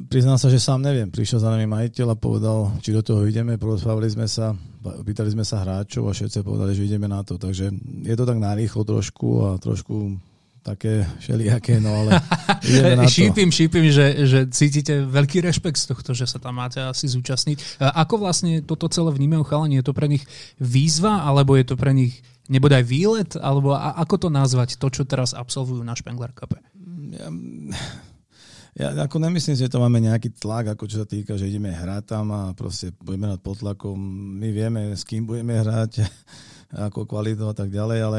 priznám 0.08 0.40
sa, 0.40 0.48
že 0.48 0.56
sám 0.56 0.80
neviem. 0.80 1.12
Prišiel 1.12 1.44
za 1.44 1.52
nami 1.52 1.68
majiteľ 1.68 2.16
a 2.16 2.16
povedal, 2.16 2.72
či 2.80 2.96
do 2.96 3.04
toho 3.04 3.28
ideme, 3.28 3.60
porozprávali 3.60 4.08
sme 4.08 4.24
sa, 4.24 4.56
pýtali 4.80 5.28
sme 5.28 5.44
sa 5.44 5.60
hráčov 5.60 6.08
a 6.08 6.16
všetci 6.16 6.40
povedali, 6.40 6.72
že 6.72 6.88
ideme 6.88 7.04
na 7.04 7.20
to. 7.20 7.36
Takže 7.36 7.68
je 8.08 8.14
to 8.16 8.24
tak 8.24 8.40
narýchlo 8.40 8.88
trošku 8.88 9.28
a 9.44 9.48
trošku 9.60 10.16
také 10.64 11.06
všelijaké, 11.20 11.80
no 11.80 12.04
ale 12.04 12.20
ideme 12.68 12.96
na 12.96 13.04
to. 13.08 13.12
šípim, 13.12 13.48
šípim, 13.48 13.88
že, 13.88 14.28
že 14.28 14.38
cítite 14.52 15.04
veľký 15.04 15.40
rešpekt 15.44 15.80
z 15.80 15.96
tohto, 15.96 16.12
že 16.12 16.28
sa 16.28 16.40
tam 16.40 16.60
máte 16.60 16.80
asi 16.80 17.08
zúčastniť. 17.08 17.80
Ako 17.80 18.20
vlastne 18.20 18.60
toto 18.64 18.88
celé 18.88 19.12
vnímajú 19.12 19.44
chalani? 19.48 19.80
Je 19.80 19.86
to 19.86 19.96
pre 19.96 20.08
nich 20.08 20.24
výzva, 20.60 21.24
alebo 21.24 21.56
je 21.56 21.64
to 21.68 21.76
pre 21.76 21.92
nich 21.92 22.20
nebodaj 22.48 22.82
výlet, 22.82 23.36
alebo 23.36 23.76
a, 23.76 23.94
ako 24.00 24.26
to 24.26 24.28
nazvať, 24.32 24.80
to, 24.80 24.88
čo 24.88 25.04
teraz 25.04 25.36
absolvujú 25.36 25.84
na 25.84 25.92
Špengler 25.92 26.32
Cup? 26.32 26.56
Ja, 26.58 27.28
ja 28.78 28.88
ako 28.96 29.20
nemyslím 29.20 29.56
že 29.56 29.70
to 29.70 29.78
máme 29.78 30.00
nejaký 30.00 30.32
tlak, 30.34 30.72
ako 30.74 30.88
čo 30.88 31.04
sa 31.04 31.06
týka, 31.06 31.36
že 31.36 31.48
ideme 31.48 31.70
hrať 31.70 32.04
tam 32.18 32.32
a 32.32 32.42
proste 32.56 32.90
budeme 33.04 33.28
nad 33.28 33.40
potlakom. 33.40 33.96
My 34.40 34.48
vieme, 34.50 34.96
s 34.96 35.04
kým 35.04 35.28
budeme 35.28 35.60
hrať, 35.60 36.02
ako 36.88 37.04
kvalitu 37.04 37.44
a 37.48 37.54
tak 37.56 37.68
ďalej, 37.68 37.98
ale 38.00 38.18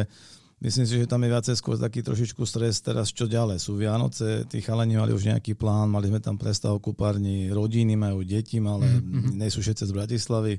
myslím 0.61 0.85
si, 0.85 0.93
že 0.97 1.09
tam 1.09 1.21
je 1.25 1.33
viacej 1.33 1.55
skôr 1.57 1.77
taký 1.77 2.01
trošičku 2.05 2.41
stres 2.45 2.81
teraz, 2.81 3.13
čo 3.13 3.29
ďalej. 3.29 3.61
Sú 3.61 3.77
Vianoce, 3.77 4.45
tí 4.49 4.61
chalani 4.61 4.97
mali 4.97 5.13
už 5.13 5.29
nejaký 5.29 5.57
plán, 5.57 5.89
mali 5.89 6.09
sme 6.09 6.21
tam 6.21 6.37
prestávku 6.37 6.93
pár 6.93 7.17
dní, 7.17 7.49
rodiny 7.49 7.97
majú 7.97 8.25
deti, 8.25 8.61
ale 8.61 8.89
mm-hmm. 8.89 9.37
nie 9.37 9.49
sú 9.49 9.61
všetci 9.61 9.83
z 9.89 9.91
Bratislavy 9.93 10.53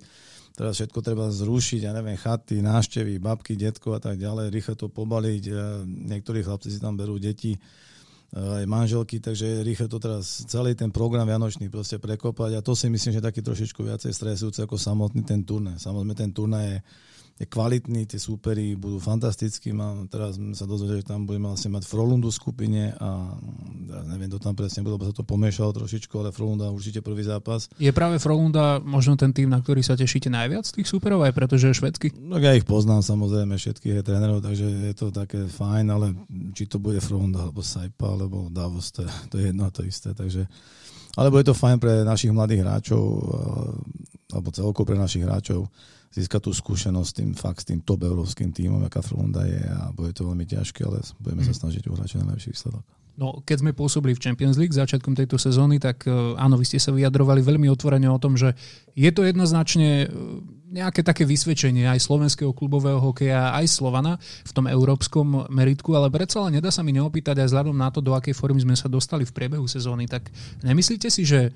teraz 0.60 0.76
všetko 0.76 1.00
treba 1.00 1.32
zrušiť, 1.32 1.88
ja 1.88 1.96
neviem, 1.96 2.20
chaty, 2.20 2.60
náštevy, 2.60 3.16
babky, 3.16 3.56
detko 3.56 3.96
a 3.96 4.00
tak 4.04 4.20
ďalej, 4.20 4.52
rýchlo 4.52 4.76
to 4.76 4.92
pobaliť. 4.92 5.48
Niektorí 5.88 6.44
chlapci 6.44 6.68
si 6.68 6.76
tam 6.76 7.00
berú 7.00 7.16
deti, 7.16 7.56
aj 8.36 8.68
manželky, 8.68 9.24
takže 9.24 9.64
rýchlo 9.64 9.88
to 9.88 9.98
teraz 9.98 10.44
celý 10.46 10.76
ten 10.76 10.92
program 10.92 11.24
vianočný 11.24 11.72
proste 11.72 11.96
prekopať 11.96 12.60
a 12.60 12.62
to 12.62 12.76
si 12.76 12.92
myslím, 12.92 13.16
že 13.16 13.24
taký 13.24 13.40
trošičku 13.40 13.80
viacej 13.82 14.12
stresujúce 14.12 14.60
ako 14.68 14.76
samotný 14.76 15.24
ten 15.24 15.42
turné. 15.42 15.80
Samozrejme 15.80 16.14
ten 16.14 16.30
turné 16.30 16.60
je 16.62 16.76
je 17.40 17.48
kvalitný, 17.48 18.04
tie 18.04 18.20
súpery 18.20 18.76
budú 18.76 19.00
fantastickí. 19.00 19.72
Mám, 19.72 20.12
teraz 20.12 20.36
sa 20.52 20.68
dozvedel, 20.68 21.00
že 21.00 21.08
tam 21.08 21.24
budeme 21.24 21.48
vlastne 21.48 21.72
mať 21.72 21.88
Frolundu 21.88 22.28
v 22.28 22.36
skupine 22.36 22.82
a 23.00 23.32
ja 23.88 24.00
neviem, 24.12 24.28
to 24.28 24.36
tam 24.36 24.52
presne 24.52 24.84
bude, 24.84 25.00
lebo 25.00 25.08
sa 25.08 25.16
to 25.16 25.24
pomiešalo 25.24 25.72
trošičku, 25.72 26.12
ale 26.20 26.36
Frolunda 26.36 26.68
určite 26.68 27.00
prvý 27.00 27.24
zápas. 27.24 27.72
Je 27.80 27.88
práve 27.96 28.20
Frolunda 28.20 28.76
možno 28.84 29.16
ten 29.16 29.32
tým, 29.32 29.48
na 29.48 29.56
ktorý 29.56 29.80
sa 29.80 29.96
tešíte 29.96 30.28
najviac 30.28 30.68
tých 30.68 30.84
súperov, 30.84 31.24
aj 31.24 31.32
pretože 31.32 31.72
je 31.72 31.80
švedský? 31.80 32.12
No 32.20 32.36
ja 32.36 32.52
ich 32.52 32.68
poznám 32.68 33.00
samozrejme, 33.00 33.56
všetkých 33.56 34.04
je 34.04 34.04
trénerov, 34.04 34.44
takže 34.44 34.92
je 34.92 34.94
to 34.94 35.08
také 35.08 35.48
fajn, 35.48 35.86
ale 35.88 36.12
či 36.52 36.68
to 36.68 36.76
bude 36.76 37.00
Frolunda, 37.00 37.48
alebo 37.48 37.64
Saipa, 37.64 38.04
alebo 38.04 38.52
Davos, 38.52 38.92
to 38.92 39.00
je, 39.00 39.10
to 39.32 39.34
je 39.40 39.48
jedno 39.48 39.64
a 39.64 39.72
to 39.72 39.80
isté. 39.88 40.12
Takže, 40.12 40.44
alebo 41.16 41.40
je 41.40 41.48
to 41.48 41.56
fajn 41.56 41.80
pre 41.80 42.04
našich 42.04 42.36
mladých 42.36 42.68
hráčov, 42.68 43.00
alebo 44.32 44.54
celkovo 44.54 44.88
pre 44.88 44.98
našich 44.98 45.22
hráčov 45.22 45.66
získať 46.10 46.40
tú 46.42 46.50
skúsenosť 46.50 47.22
tým 47.22 47.30
fakt 47.38 47.62
s 47.62 47.68
tým 47.70 47.86
top 47.86 48.02
európskym 48.02 48.50
tímom, 48.50 48.82
aká 48.82 48.98
Frolunda 48.98 49.46
je 49.46 49.62
a 49.62 49.94
bude 49.94 50.10
to 50.10 50.26
veľmi 50.26 50.42
ťažké, 50.42 50.82
ale 50.82 50.98
budeme 51.22 51.46
sa 51.46 51.54
mhm. 51.54 51.58
snažiť 51.62 51.82
uhrať 51.86 52.06
čo 52.10 52.18
najlepší 52.18 52.50
výsledok. 52.50 52.84
No, 53.20 53.44
keď 53.44 53.60
sme 53.60 53.76
pôsobili 53.76 54.16
v 54.16 54.22
Champions 54.22 54.56
League 54.56 54.72
začiatkom 54.72 55.12
tejto 55.12 55.36
sezóny, 55.36 55.76
tak 55.76 56.08
e, 56.08 56.10
áno, 56.40 56.56
vy 56.56 56.64
ste 56.64 56.80
sa 56.80 56.88
vyjadrovali 56.88 57.44
veľmi 57.44 57.68
otvorene 57.68 58.08
o 58.08 58.16
tom, 58.16 58.32
že 58.32 58.56
je 58.96 59.10
to 59.12 59.28
jednoznačne 59.28 60.06
e, 60.06 60.16
nejaké 60.72 61.04
také 61.04 61.28
vysvedčenie 61.28 61.84
aj 61.84 62.00
slovenského 62.00 62.56
klubového 62.56 62.96
hokeja, 62.96 63.52
aj 63.60 63.66
Slovana 63.68 64.16
v 64.46 64.52
tom 64.56 64.64
európskom 64.64 65.52
meritku, 65.52 65.92
ale 65.92 66.08
predsa 66.08 66.40
len 66.48 66.62
nedá 66.62 66.72
sa 66.72 66.80
mi 66.80 66.96
neopýtať 66.96 67.44
aj 67.44 67.48
vzhľadom 67.52 67.76
na 67.76 67.92
to, 67.92 68.00
do 68.00 68.16
akej 68.16 68.32
formy 68.32 68.64
sme 68.64 68.72
sa 68.72 68.88
dostali 68.88 69.28
v 69.28 69.36
priebehu 69.36 69.68
sezóny. 69.68 70.08
Tak 70.08 70.32
nemyslíte 70.64 71.12
si, 71.12 71.28
že 71.28 71.52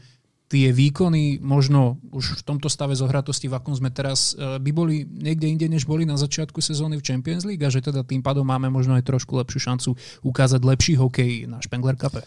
tie 0.49 0.71
výkony 0.71 1.41
možno 1.41 1.97
už 2.13 2.41
v 2.41 2.43
tomto 2.45 2.69
stave 2.69 2.93
zohratosti, 2.93 3.49
v 3.49 3.57
akom 3.57 3.73
sme 3.73 3.89
teraz, 3.89 4.37
e, 4.37 4.61
by 4.61 4.71
boli 4.71 5.09
niekde 5.09 5.49
inde, 5.49 5.67
než 5.67 5.89
boli 5.89 6.05
na 6.05 6.21
začiatku 6.21 6.61
sezóny 6.61 7.01
v 7.01 7.07
Champions 7.07 7.49
League 7.49 7.65
a 7.65 7.73
že 7.73 7.81
teda 7.81 8.05
tým 8.05 8.21
pádom 8.21 8.45
máme 8.45 8.69
možno 8.69 8.95
aj 8.95 9.09
trošku 9.09 9.35
lepšiu 9.41 9.61
šancu 9.73 9.91
ukázať 10.21 10.61
lepší 10.61 10.95
hokej 11.01 11.49
na 11.49 11.59
Spengler 11.65 11.97
Cup? 11.97 12.21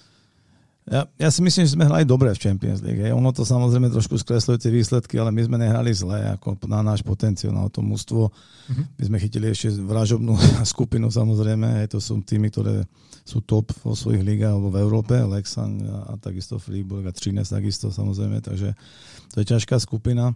Ja, 0.87 1.03
ja 1.19 1.27
si 1.27 1.43
myslím, 1.43 1.67
že 1.67 1.75
sme 1.75 1.83
hrali 1.83 2.07
dobre 2.07 2.31
v 2.31 2.39
Champions 2.39 2.79
League. 2.79 3.03
Hej. 3.03 3.11
Ono 3.11 3.35
to 3.35 3.43
samozrejme 3.43 3.91
trošku 3.91 4.15
skresluje 4.15 4.55
tie 4.55 4.71
výsledky, 4.71 5.19
ale 5.19 5.35
my 5.35 5.43
sme 5.43 5.59
nehrali 5.59 5.91
zle 5.91 6.31
ako 6.39 6.55
na 6.63 6.79
náš 6.79 7.03
potenciál, 7.03 7.51
na 7.51 7.67
to 7.67 7.83
mústvo. 7.83 8.31
Uh-huh. 8.31 8.83
My 8.95 9.03
sme 9.03 9.17
chytili 9.19 9.51
ešte 9.51 9.75
vražobnú 9.83 10.39
skupinu 10.71 11.11
samozrejme. 11.11 11.83
Hej. 11.83 11.91
To 11.91 11.99
sú 11.99 12.23
týmy, 12.23 12.47
ktoré 12.55 12.87
sú 13.27 13.43
top 13.43 13.75
vo 13.83 13.91
svojich 13.99 14.23
ligách 14.23 14.55
alebo 14.55 14.71
v 14.71 14.79
Európe. 14.79 15.19
Lexan 15.19 15.83
a, 15.83 15.97
a 16.07 16.23
takisto 16.23 16.55
Freeburg 16.55 17.03
a 17.03 17.11
Trines 17.11 17.51
takisto 17.51 17.91
samozrejme. 17.91 18.39
Takže 18.39 18.71
to 19.35 19.43
je 19.43 19.45
ťažká 19.45 19.75
skupina. 19.83 20.31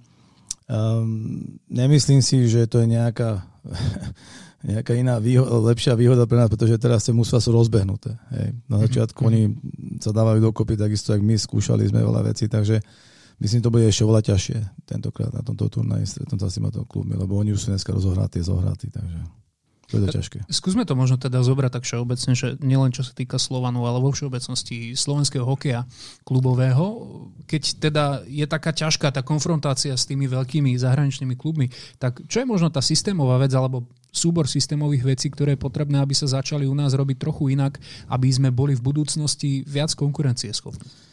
Um, 0.70 1.58
nemyslím 1.68 2.22
si, 2.22 2.48
že 2.48 2.70
to 2.70 2.82
je 2.82 2.88
nejaká 2.90 3.44
nejaká 4.62 4.94
iná 4.94 5.18
výhoda, 5.18 5.50
lepšia 5.74 5.98
výhoda 5.98 6.30
pre 6.30 6.38
nás, 6.38 6.50
pretože 6.50 6.78
teraz 6.78 7.02
tie 7.02 7.14
musia 7.14 7.42
sú 7.42 7.50
rozbehnuté. 7.50 8.14
Hej. 8.34 8.54
Na 8.70 8.78
mhm. 8.78 8.84
začiatku 8.88 9.18
mm-hmm. 9.18 9.30
oni 9.98 10.00
sa 10.02 10.14
dávajú 10.14 10.40
dokopy 10.42 10.78
takisto, 10.78 11.14
ako 11.14 11.24
my 11.26 11.36
skúšali 11.38 11.84
sme 11.90 12.06
veľa 12.06 12.22
vecí, 12.30 12.46
takže 12.46 12.78
myslím, 13.42 13.62
to 13.66 13.74
bude 13.74 13.90
ešte 13.90 14.06
oveľa 14.06 14.22
ťažšie 14.34 14.86
tentokrát 14.86 15.34
na 15.34 15.42
tomto 15.42 15.66
turnaji 15.66 16.06
stretnúť 16.06 16.40
sa 16.46 16.48
s 16.50 16.62
týmto 16.62 16.86
klubmi, 16.86 17.18
lebo 17.18 17.42
oni 17.42 17.58
už 17.58 17.60
sú 17.66 17.68
dneska 17.74 17.90
rozohratí, 17.90 18.46
zohratí, 18.46 18.94
takže 18.94 19.41
to 19.92 20.00
je 20.00 20.08
ťažké. 20.08 20.38
Skúsme 20.48 20.88
to 20.88 20.96
možno 20.96 21.20
teda 21.20 21.44
zobrať 21.44 21.72
tak 21.76 21.84
všeobecne, 21.84 22.32
že 22.32 22.56
nielen 22.64 22.96
čo 22.96 23.04
sa 23.04 23.12
týka 23.12 23.36
Slovanu, 23.36 23.84
ale 23.84 24.00
vo 24.00 24.16
všeobecnosti 24.16 24.96
slovenského 24.96 25.44
hokeja 25.44 25.84
klubového. 26.24 26.84
Keď 27.46 27.64
teda 27.84 28.24
je 28.26 28.48
taká 28.48 28.72
ťažká 28.72 29.12
tá 29.12 29.22
konfrontácia 29.22 29.92
s 29.92 30.08
tými 30.08 30.32
veľkými 30.32 30.72
zahraničnými 30.80 31.36
klubmi, 31.36 31.68
tak 32.00 32.24
čo 32.32 32.40
je 32.42 32.48
možno 32.48 32.72
tá 32.72 32.80
systémová 32.80 33.36
vec 33.44 33.52
alebo 33.52 33.84
súbor 34.12 34.48
systémových 34.48 35.16
vecí, 35.16 35.28
ktoré 35.32 35.56
je 35.56 35.64
potrebné, 35.64 36.00
aby 36.00 36.16
sa 36.16 36.28
začali 36.28 36.68
u 36.68 36.76
nás 36.76 36.96
robiť 36.96 37.18
trochu 37.20 37.56
inak, 37.56 37.80
aby 38.08 38.28
sme 38.32 38.52
boli 38.52 38.76
v 38.76 38.84
budúcnosti 38.84 39.64
viac 39.68 39.92
konkurencieschopní? 39.96 41.11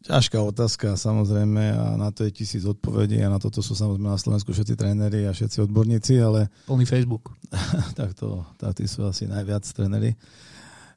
Ťažká 0.00 0.40
otázka, 0.40 0.96
samozrejme, 0.96 1.76
a 1.76 1.84
na 2.00 2.08
to 2.08 2.24
je 2.24 2.32
tisíc 2.32 2.64
odpovedí 2.64 3.20
a 3.20 3.28
na 3.28 3.36
toto 3.36 3.60
sú 3.60 3.76
samozrejme 3.76 4.08
na 4.08 4.16
Slovensku 4.16 4.48
všetci 4.48 4.72
tréneri 4.72 5.28
a 5.28 5.36
všetci 5.36 5.60
odborníci, 5.68 6.16
ale... 6.16 6.48
Plný 6.64 6.88
Facebook. 6.88 7.36
tak 8.00 8.16
to, 8.16 8.40
tí 8.72 8.88
sú 8.88 9.04
asi 9.04 9.28
najviac 9.28 9.60
tréneri. 9.68 10.16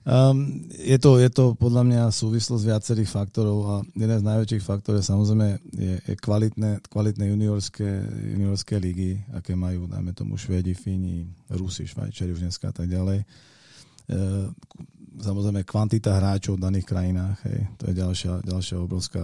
Um, 0.03 0.67
je, 0.71 0.99
to, 0.99 1.15
je 1.15 1.31
to 1.31 1.55
podľa 1.55 1.83
mňa 1.87 2.01
súvislosť 2.11 2.63
viacerých 2.67 3.07
faktorov 3.07 3.57
a 3.63 3.75
jeden 3.95 4.19
z 4.19 4.27
najväčších 4.27 4.63
faktorov 4.63 4.99
je 4.99 5.07
samozrejme 5.07 5.47
je, 5.79 5.95
je 6.03 6.15
kvalitné, 6.19 6.83
kvalitné 6.91 7.31
juniorské, 7.31 7.87
juniorské 8.35 8.83
ligy, 8.83 9.23
aké 9.31 9.55
majú, 9.55 9.87
dajme 9.87 10.11
tomu 10.11 10.35
Švedi, 10.35 10.75
Fíni, 10.75 11.31
Rusi, 11.51 11.87
Švajčeri 11.87 12.35
už 12.35 12.43
dneska 12.43 12.71
a 12.71 12.75
tak 12.75 12.91
ďalej. 12.91 13.23
Uh, 14.11 14.51
samozrejme 15.19 15.61
kvantita 15.67 16.17
hráčov 16.17 16.57
v 16.57 16.63
daných 16.65 16.87
krajinách, 16.89 17.37
hej, 17.45 17.59
to 17.77 17.83
je 17.91 17.93
ďalšia, 17.93 18.31
ďalšia 18.41 18.77
obrovská 18.81 19.21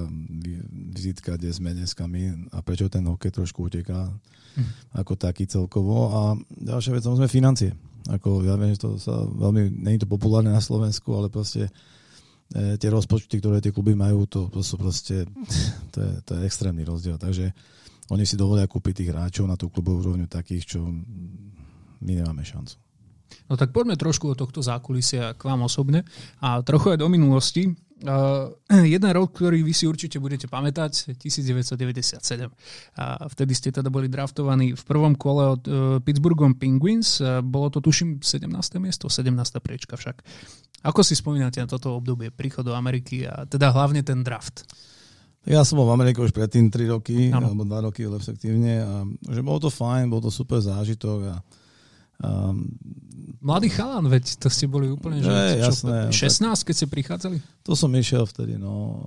vizitka, 0.94 1.34
kde 1.40 1.50
sme 1.50 1.74
dneska 1.74 2.06
my 2.06 2.54
a 2.54 2.62
prečo 2.62 2.92
ten 2.92 3.06
hokej 3.10 3.34
trošku 3.34 3.66
uteká 3.66 4.06
mm. 4.06 4.96
ako 5.02 5.14
taký 5.18 5.50
celkovo. 5.50 6.14
A 6.14 6.22
ďalšia 6.54 6.94
vec, 6.94 7.02
samozrejme 7.06 7.32
financie. 7.32 7.72
Ako, 8.10 8.46
ja 8.46 8.58
viem, 8.58 8.74
že 8.74 8.86
to 8.86 8.98
sa 9.02 9.26
veľmi, 9.26 9.86
je 9.86 10.02
to 10.06 10.10
populárne 10.10 10.54
na 10.54 10.62
Slovensku, 10.62 11.14
ale 11.14 11.30
proste 11.30 11.70
e, 12.54 12.78
tie 12.78 12.90
rozpočty, 12.90 13.38
ktoré 13.38 13.62
tie 13.62 13.74
kluby 13.74 13.94
majú, 13.94 14.26
to, 14.26 14.50
to 14.50 14.62
sú 14.66 14.78
proste, 14.78 15.26
to 15.94 15.98
je, 16.00 16.12
to 16.26 16.32
je 16.38 16.42
extrémny 16.46 16.86
rozdiel. 16.86 17.18
Takže 17.18 17.54
oni 18.10 18.26
si 18.26 18.38
dovolia 18.38 18.66
kúpiť 18.66 19.06
tých 19.06 19.12
hráčov 19.14 19.46
na 19.46 19.58
tú 19.58 19.70
klubovú 19.70 20.10
úrovňu 20.10 20.26
takých, 20.26 20.78
čo 20.78 20.80
my 22.02 22.12
nemáme 22.14 22.42
šancu. 22.42 22.89
No 23.50 23.58
tak 23.58 23.74
poďme 23.74 23.98
trošku 23.98 24.32
od 24.34 24.38
tohto 24.38 24.62
zákulisia 24.62 25.34
k 25.34 25.42
vám 25.42 25.66
osobne 25.66 26.06
a 26.42 26.62
trochu 26.62 26.94
aj 26.94 27.02
do 27.02 27.08
minulosti. 27.10 27.74
Uh, 28.00 28.56
jeden 28.96 29.12
rok, 29.12 29.36
ktorý 29.36 29.60
vy 29.60 29.74
si 29.76 29.84
určite 29.84 30.24
budete 30.24 30.48
pamätať, 30.48 31.20
1997. 31.20 32.48
A 32.96 33.06
vtedy 33.28 33.52
ste 33.52 33.70
teda 33.76 33.92
boli 33.92 34.08
draftovaní 34.08 34.72
v 34.72 34.84
prvom 34.88 35.14
kole 35.20 35.44
od 35.60 35.64
uh, 35.68 35.76
Pittsburghom 36.00 36.56
Penguins. 36.56 37.20
Uh, 37.20 37.44
bolo 37.44 37.68
to, 37.68 37.84
tuším, 37.84 38.24
17. 38.24 38.48
miesto, 38.80 39.12
17. 39.12 39.36
priečka 39.60 40.00
však. 40.00 40.24
Ako 40.88 41.04
si 41.04 41.12
spomínate 41.12 41.60
na 41.60 41.68
toto 41.68 42.00
obdobie 42.00 42.32
príchod 42.32 42.64
do 42.64 42.72
Ameriky 42.72 43.28
a 43.28 43.44
teda 43.44 43.76
hlavne 43.76 44.00
ten 44.00 44.24
draft? 44.24 44.64
Ja 45.48 45.64
som 45.64 45.80
bol 45.80 45.88
v 45.88 45.96
Amerike 45.96 46.24
už 46.24 46.36
predtým 46.36 46.72
3 46.72 46.96
roky, 46.96 47.32
ano. 47.32 47.52
alebo 47.52 47.64
2 47.68 47.88
roky 47.92 48.08
efektívne 48.08 48.84
a 48.84 49.04
že 49.28 49.42
bolo 49.44 49.60
to 49.60 49.72
fajn, 49.72 50.12
bol 50.12 50.20
to 50.24 50.32
super 50.32 50.60
zážitok 50.60 51.20
a 51.32 51.36
Um, 52.20 52.76
Mladý 53.40 53.72
chalan, 53.72 54.04
veď 54.12 54.36
to 54.36 54.52
ste 54.52 54.68
boli 54.68 54.92
úplne, 54.92 55.24
že 55.24 55.32
je, 55.32 55.64
jasné, 55.64 56.12
16, 56.12 56.60
keď 56.60 56.74
ste 56.76 56.88
prichádzali? 56.92 57.38
To 57.64 57.72
som 57.72 57.88
išiel 57.96 58.28
vtedy, 58.28 58.60
no 58.60 59.00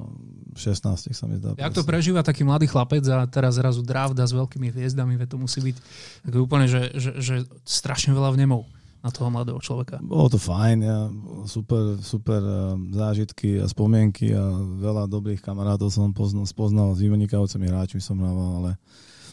16 0.57 1.12
sa 1.12 1.28
mi 1.28 1.37
zdá. 1.37 1.52
Jak 1.52 1.76
to 1.76 1.85
prežíva 1.85 2.25
taký 2.25 2.40
mladý 2.40 2.64
chlapec 2.64 3.04
a 3.12 3.28
teraz 3.28 3.61
zrazu 3.61 3.85
drávda 3.85 4.25
s 4.25 4.33
veľkými 4.33 4.73
hviezdami, 4.73 5.21
veď 5.21 5.37
to 5.37 5.38
musí 5.40 5.61
byť 5.61 5.76
tak 6.25 6.33
úplne, 6.40 6.64
že, 6.64 6.97
že, 6.97 7.12
že 7.21 7.35
strašne 7.69 8.16
veľa 8.16 8.33
vnemov 8.33 8.64
na 9.04 9.12
toho 9.12 9.28
mladého 9.28 9.61
človeka. 9.61 10.00
Bolo 10.00 10.33
to 10.33 10.40
fajn, 10.40 10.78
ja, 10.81 11.12
super, 11.45 12.00
super 12.00 12.40
um, 12.40 12.88
zážitky 12.88 13.61
a 13.61 13.69
spomienky 13.69 14.33
a 14.33 14.49
veľa 14.81 15.12
dobrých 15.12 15.45
kamarátov 15.45 15.92
som 15.92 16.09
poznal, 16.14 16.49
spoznal 16.49 16.97
s 16.97 17.04
vynikajúcimi 17.04 17.69
hráčmi 17.69 18.00
som 18.00 18.16
hrával, 18.16 18.64
ale 18.64 18.71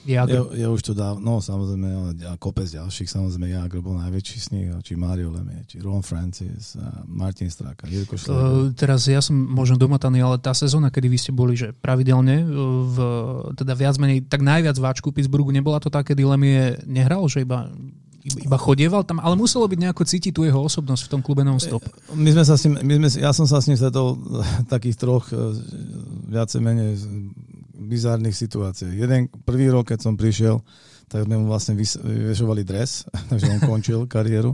Jagr. 0.07 0.55
Je, 0.55 0.63
je 0.63 0.67
už 0.67 0.81
to 0.81 0.93
dávno, 0.95 1.19
no 1.19 1.33
samozrejme, 1.43 2.15
a 2.23 2.39
kopec 2.39 2.71
ďalších, 2.71 3.11
samozrejme 3.11 3.51
Jagr 3.51 3.83
bol 3.83 3.99
najväčší 3.99 4.37
z 4.39 4.47
nich, 4.55 4.67
či 4.87 4.95
Mario 4.95 5.27
Lemie, 5.35 5.67
či 5.67 5.83
Ron 5.83 5.99
Francis, 5.99 6.79
Martin 7.03 7.51
Straka, 7.51 7.83
Jirko 7.83 8.15
uh, 8.15 8.71
Teraz 8.79 9.11
ja 9.11 9.19
som 9.19 9.35
možno 9.35 9.75
domotaný, 9.75 10.23
ale 10.23 10.39
tá 10.39 10.55
sezóna, 10.55 10.87
kedy 10.87 11.07
vy 11.11 11.17
ste 11.19 11.31
boli, 11.35 11.59
že 11.59 11.75
pravidelne, 11.75 12.47
v, 12.87 12.97
teda 13.59 13.75
viac 13.75 13.95
menej, 13.99 14.23
tak 14.31 14.39
najviac 14.39 14.79
v 14.79 14.87
Ačku 14.87 15.11
Pittsburghu, 15.11 15.51
nebola 15.51 15.83
to 15.83 15.91
také 15.91 16.15
Lemie 16.15 16.77
nehral, 16.85 17.25
že 17.25 17.41
iba 17.41 17.67
iba 18.19 18.57
chodieval 18.59 19.07
tam, 19.07 19.23
ale 19.23 19.39
muselo 19.39 19.65
byť 19.65 19.79
nejako 19.79 20.03
cítiť 20.03 20.31
tu 20.35 20.43
jeho 20.43 20.59
osobnosť 20.59 21.07
v 21.07 21.11
tom 21.11 21.21
klube 21.23 21.41
non-stop. 21.47 21.81
My 22.13 22.29
sme 22.35 22.43
sa 22.43 22.59
s 22.59 22.67
ním, 22.67 22.75
my 22.83 22.93
sme, 22.99 23.23
ja 23.23 23.31
som 23.31 23.47
sa 23.47 23.63
s 23.63 23.71
ním 23.71 23.79
stretol 23.79 24.19
takých 24.73 24.99
troch 24.99 25.31
e, 25.31 25.55
viacej 26.27 26.59
menej 26.59 26.99
bizárnych 27.89 28.37
situáciách. 28.37 28.93
Jeden 28.93 29.33
prvý 29.43 29.73
rok, 29.73 29.89
keď 29.89 30.05
som 30.05 30.13
prišiel, 30.13 30.61
tak 31.09 31.25
sme 31.25 31.41
mu 31.41 31.49
vlastne 31.49 31.73
vyvešovali 31.73 32.61
dres, 32.61 33.09
takže 33.33 33.49
on 33.57 33.61
končil 33.65 34.05
kariéru. 34.05 34.53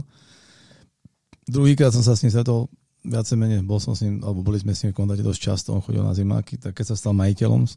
Druhýkrát 1.44 1.92
som 1.92 2.00
sa 2.00 2.16
s 2.16 2.24
ním 2.24 2.32
stretol 2.32 2.72
viacej 3.06 3.36
menej, 3.38 3.62
bol 3.62 3.78
som 3.78 3.94
s 3.94 4.02
ním, 4.02 4.18
alebo 4.24 4.42
boli 4.42 4.58
sme 4.58 4.74
s 4.74 4.82
ním 4.82 4.90
v 4.90 4.98
kontakte 4.98 5.22
dosť 5.22 5.40
často, 5.52 5.76
on 5.76 5.84
chodil 5.84 6.02
na 6.02 6.16
zimáky, 6.16 6.58
tak 6.58 6.74
keď 6.74 6.90
sa 6.90 6.96
stal 6.98 7.14
majiteľom 7.14 7.68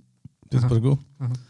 Pittsburghu, 0.50 0.98
aha, 1.22 1.30
aha 1.30 1.50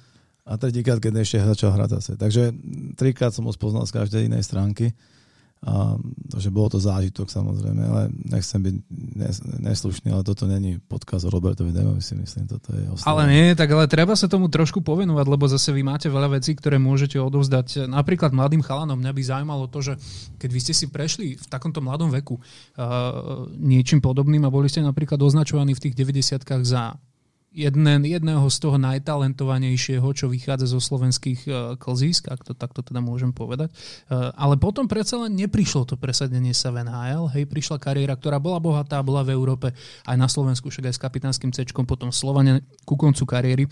a 0.49 0.57
tretíkrát, 0.57 0.97
keď 0.97 1.21
ešte 1.21 1.37
začal 1.45 1.77
hrať 1.77 1.89
zase. 2.01 2.11
Takže 2.17 2.49
trikrát 2.97 3.29
som 3.29 3.45
ho 3.45 3.53
spoznal 3.53 3.85
z 3.85 3.93
každej 3.93 4.33
inej 4.33 4.49
stránky. 4.49 4.97
A, 5.59 5.99
takže 6.31 6.55
bolo 6.55 6.71
to 6.71 6.79
zážitok 6.79 7.27
samozrejme, 7.27 7.83
ale 7.83 8.07
nechcem 8.31 8.63
byť 8.63 8.75
neslušný, 9.59 10.07
ale 10.07 10.23
toto 10.23 10.47
není 10.47 10.79
podkaz 10.79 11.27
o 11.27 11.29
Robertovi 11.29 11.75
Demovi, 11.75 11.99
si 11.99 12.15
myslím, 12.15 12.47
toto 12.47 12.71
je 12.71 12.87
oslavné. 12.87 13.03
Ale 13.11 13.23
nie, 13.27 13.47
tak 13.59 13.67
ale 13.75 13.91
treba 13.91 14.15
sa 14.15 14.31
tomu 14.31 14.47
trošku 14.47 14.79
povenovať, 14.79 15.25
lebo 15.27 15.51
zase 15.51 15.75
vy 15.75 15.83
máte 15.83 16.07
veľa 16.07 16.39
vecí, 16.39 16.55
ktoré 16.55 16.79
môžete 16.79 17.19
odovzdať 17.19 17.91
napríklad 17.91 18.31
mladým 18.31 18.63
chalanom. 18.63 19.03
Mňa 19.03 19.11
by 19.11 19.21
zaujímalo 19.21 19.67
to, 19.67 19.83
že 19.83 19.93
keď 20.39 20.49
vy 20.55 20.59
ste 20.63 20.71
si 20.71 20.87
prešli 20.87 21.35
v 21.35 21.45
takomto 21.51 21.83
mladom 21.83 22.07
veku 22.07 22.39
uh, 22.39 23.43
niečím 23.59 23.99
podobným 23.99 24.47
a 24.47 24.53
boli 24.53 24.71
ste 24.71 24.79
napríklad 24.79 25.19
označovaní 25.19 25.75
v 25.75 25.91
tých 25.91 25.95
90 25.99 26.39
za 26.63 26.95
jeden, 27.49 27.85
jedného 28.05 28.45
z 28.47 28.57
toho 28.61 28.77
najtalentovanejšieho, 28.77 30.05
čo 30.13 30.29
vychádza 30.29 30.69
zo 30.69 30.79
slovenských 30.81 31.39
uh, 31.49 31.55
klzísk, 31.75 32.29
ak 32.29 32.45
to 32.45 32.53
takto 32.53 32.85
teda 32.85 33.01
môžem 33.01 33.33
povedať. 33.33 33.73
Uh, 34.07 34.29
ale 34.37 34.55
potom 34.55 34.85
predsa 34.85 35.17
len 35.25 35.33
neprišlo 35.33 35.89
to 35.89 35.95
presadenie 35.97 36.53
sa 36.53 36.69
v 36.69 36.85
NHL. 36.85 37.29
Hej, 37.33 37.49
prišla 37.49 37.81
kariéra, 37.81 38.13
ktorá 38.13 38.37
bola 38.37 38.61
bohatá, 38.61 39.01
bola 39.01 39.25
v 39.25 39.33
Európe, 39.33 39.73
aj 40.05 40.17
na 40.17 40.29
Slovensku, 40.29 40.69
však 40.69 40.89
aj 40.89 40.95
s 40.95 41.03
kapitánskym 41.03 41.51
cečkom, 41.51 41.89
potom 41.89 42.13
Slovane 42.13 42.65
ku 42.85 42.93
koncu 42.93 43.25
kariéry 43.25 43.65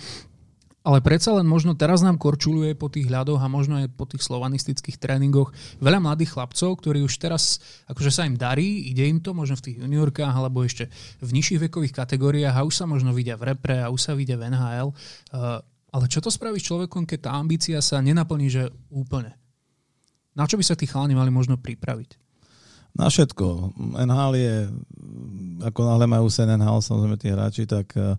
ale 0.87 1.03
predsa 1.03 1.35
len 1.35 1.43
možno 1.43 1.75
teraz 1.75 1.99
nám 1.99 2.15
korčuluje 2.15 2.71
po 2.71 2.87
tých 2.87 3.11
ľadoch 3.11 3.43
a 3.43 3.51
možno 3.51 3.75
aj 3.83 3.91
po 3.91 4.07
tých 4.07 4.23
slovanistických 4.23 4.95
tréningoch 4.95 5.51
veľa 5.83 5.99
mladých 5.99 6.39
chlapcov, 6.39 6.79
ktorí 6.79 7.03
už 7.03 7.11
teraz, 7.19 7.59
akože 7.91 8.07
sa 8.07 8.23
im 8.23 8.39
darí, 8.39 8.87
ide 8.87 9.03
im 9.03 9.19
to 9.19 9.35
možno 9.35 9.59
v 9.59 9.67
tých 9.67 9.77
juniorkách 9.83 10.31
alebo 10.31 10.63
ešte 10.63 10.87
v 11.19 11.29
nižších 11.35 11.67
vekových 11.67 11.91
kategóriách 11.91 12.55
a 12.55 12.63
už 12.63 12.71
sa 12.71 12.85
možno 12.87 13.11
vidia 13.11 13.35
v 13.35 13.51
repre 13.51 13.83
a 13.83 13.91
už 13.91 13.99
sa 13.99 14.15
vidia 14.15 14.39
v 14.39 14.47
NHL. 14.47 14.95
Uh, 15.35 15.59
ale 15.91 16.07
čo 16.07 16.23
to 16.23 16.31
spraví 16.31 16.55
s 16.55 16.71
človekom, 16.71 17.03
keď 17.03 17.19
tá 17.19 17.31
ambícia 17.35 17.83
sa 17.83 17.99
nenaplní, 17.99 18.47
že 18.47 18.71
úplne? 18.87 19.35
Na 20.39 20.47
čo 20.47 20.55
by 20.55 20.63
sa 20.63 20.79
tí 20.79 20.87
chalani 20.87 21.19
mali 21.19 21.35
možno 21.35 21.59
pripraviť? 21.59 22.15
Na 22.95 23.11
všetko. 23.11 23.75
NHL 24.07 24.33
je, 24.39 24.55
ako 25.67 25.79
náhle 25.83 26.07
majú 26.07 26.31
sen 26.31 26.47
NHL, 26.47 26.79
samozrejme 26.79 27.17
tí 27.19 27.27
hráči, 27.27 27.67
tak 27.67 27.91
uh, 27.99 28.15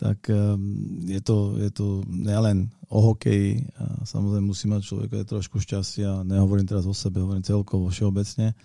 tak 0.00 0.32
ehm, 0.32 1.04
je 1.04 1.20
to, 1.20 1.60
je 1.60 1.68
to 1.68 1.86
nielen 2.08 2.72
o 2.88 3.12
hokeji. 3.12 3.68
Samozrejme 4.08 4.48
musí 4.48 4.64
mať 4.64 4.82
človek 4.82 5.10
aj 5.20 5.28
trošku 5.28 5.60
šťastia. 5.60 6.24
Nehovorím 6.24 6.64
teraz 6.64 6.88
o 6.88 6.96
sebe, 6.96 7.20
hovorím 7.20 7.44
celkovo, 7.44 7.92
všeobecne. 7.92 8.56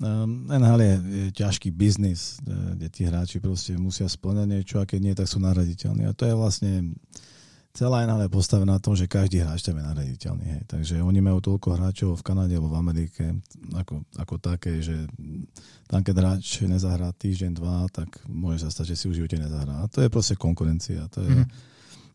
Um, 0.00 0.48
NHL 0.48 0.80
je, 0.80 0.94
je 0.96 1.26
ťažký 1.36 1.76
biznis, 1.76 2.40
kde 2.44 2.88
tí 2.88 3.04
hráči 3.04 3.36
proste 3.36 3.76
musia 3.76 4.08
splňať 4.08 4.46
niečo 4.48 4.76
a 4.80 4.88
keď 4.88 5.00
nie, 5.00 5.12
tak 5.12 5.28
sú 5.28 5.42
nahraditeľní. 5.42 6.08
A 6.08 6.16
to 6.16 6.24
je 6.24 6.32
vlastne 6.36 6.96
celá 7.70 8.02
NHL 8.02 8.26
je 8.26 8.32
postavená 8.32 8.76
na 8.76 8.82
tom, 8.82 8.98
že 8.98 9.06
každý 9.06 9.40
hráč 9.40 9.62
tam 9.62 9.78
je 9.78 9.86
nahraditeľný. 9.86 10.46
Hej. 10.46 10.62
Takže 10.66 10.94
oni 11.02 11.20
majú 11.22 11.38
toľko 11.38 11.68
hráčov 11.78 12.10
v 12.18 12.26
Kanade 12.26 12.54
alebo 12.58 12.74
v 12.74 12.80
Amerike 12.80 13.24
ako, 13.74 14.02
ako 14.18 14.34
také, 14.42 14.82
že 14.82 15.06
tam 15.86 16.02
keď 16.02 16.14
hráč 16.18 16.66
nezahrá 16.66 17.14
týždeň, 17.14 17.50
dva, 17.54 17.86
tak 17.90 18.10
môže 18.26 18.66
sa 18.66 18.70
stať, 18.74 18.94
že 18.94 18.98
si 18.98 19.04
už 19.06 19.16
živote 19.22 19.38
nezahrá. 19.38 19.82
A 19.82 19.90
to 19.90 20.02
je 20.02 20.10
proste 20.10 20.34
konkurencia. 20.34 21.06
To 21.14 21.22
je, 21.22 21.30
mm-hmm. 21.30 21.48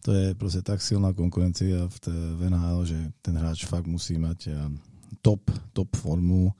to 0.03 0.09
je 0.11 0.25
proste 0.35 0.61
tak 0.63 0.83
silná 0.83 1.15
konkurencia 1.15 1.87
v, 1.87 1.95
v 2.11 2.41
NHL, 2.51 2.79
že 2.83 2.99
ten 3.23 3.35
hráč 3.39 3.63
fakt 3.63 3.87
musí 3.87 4.19
mať 4.19 4.51
top, 5.23 5.41
top 5.71 5.89
formu 5.95 6.51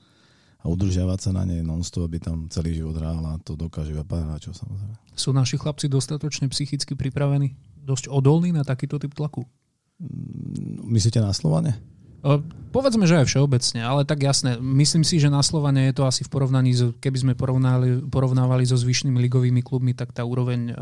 a 0.66 0.68
udržiavať 0.68 1.18
sa 1.22 1.30
na 1.30 1.46
nej 1.46 1.62
non-stop, 1.62 2.10
aby 2.10 2.18
tam 2.18 2.50
celý 2.50 2.74
život 2.74 2.98
hral 2.98 3.22
a 3.22 3.38
to 3.38 3.54
dokáže 3.54 3.94
iba 3.94 4.02
pár 4.02 4.26
hráčov 4.26 4.58
samozrejme. 4.58 4.98
Sú 5.14 5.30
naši 5.30 5.54
chlapci 5.54 5.86
dostatočne 5.86 6.50
psychicky 6.50 6.98
pripravení? 6.98 7.54
dosť 7.86 8.10
odolný 8.10 8.50
na 8.50 8.66
takýto 8.66 8.98
typ 8.98 9.14
tlaku? 9.14 9.46
Mm, 10.02 10.90
myslíte 10.90 11.22
na 11.22 11.30
Slovane? 11.30 11.78
Povedzme, 12.74 13.06
že 13.06 13.22
aj 13.22 13.30
všeobecne, 13.30 13.86
ale 13.86 14.02
tak 14.02 14.26
jasné. 14.26 14.58
Myslím 14.58 15.06
si, 15.06 15.22
že 15.22 15.30
na 15.30 15.46
Slovane 15.46 15.86
je 15.86 15.94
to 15.94 16.10
asi 16.10 16.26
v 16.26 16.32
porovnaní, 16.34 16.74
s, 16.74 16.82
keby 16.98 17.18
sme 17.22 17.32
porovnali, 17.38 18.02
porovnávali 18.02 18.66
so 18.66 18.74
zvyšnými 18.74 19.14
ligovými 19.30 19.62
klubmi, 19.62 19.94
tak 19.94 20.10
tá 20.10 20.26
úroveň 20.26 20.74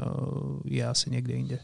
je 0.64 0.81
asi 0.81 1.12
niekde 1.12 1.35
inde. 1.37 1.59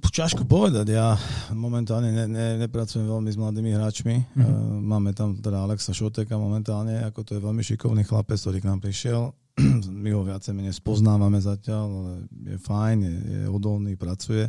Ťažko 0.00 0.48
povedať, 0.48 0.96
ja 0.96 1.20
momentálne 1.52 2.08
ne, 2.08 2.24
ne, 2.24 2.46
nepracujem 2.64 3.04
veľmi 3.04 3.28
s 3.28 3.36
mladými 3.36 3.70
hráčmi. 3.76 4.16
Mm-hmm. 4.32 4.80
Máme 4.80 5.12
tam 5.12 5.36
teda 5.36 5.60
Alexa 5.60 5.92
Šoteka 5.92 6.40
momentálne, 6.40 7.04
ako 7.04 7.20
to 7.20 7.30
je 7.36 7.44
veľmi 7.44 7.60
šikovný 7.60 8.00
chlapec, 8.08 8.40
ktorý 8.40 8.64
k 8.64 8.68
nám 8.72 8.80
prišiel 8.80 9.36
my 10.04 10.10
ho 10.12 10.20
viacej 10.20 10.52
menej 10.52 10.76
spoznávame 10.76 11.40
zatiaľ, 11.40 11.86
ale 11.88 12.12
je 12.28 12.56
fajn, 12.60 12.98
je, 13.00 13.16
je 13.16 13.40
odolný, 13.48 13.96
pracuje. 13.96 14.44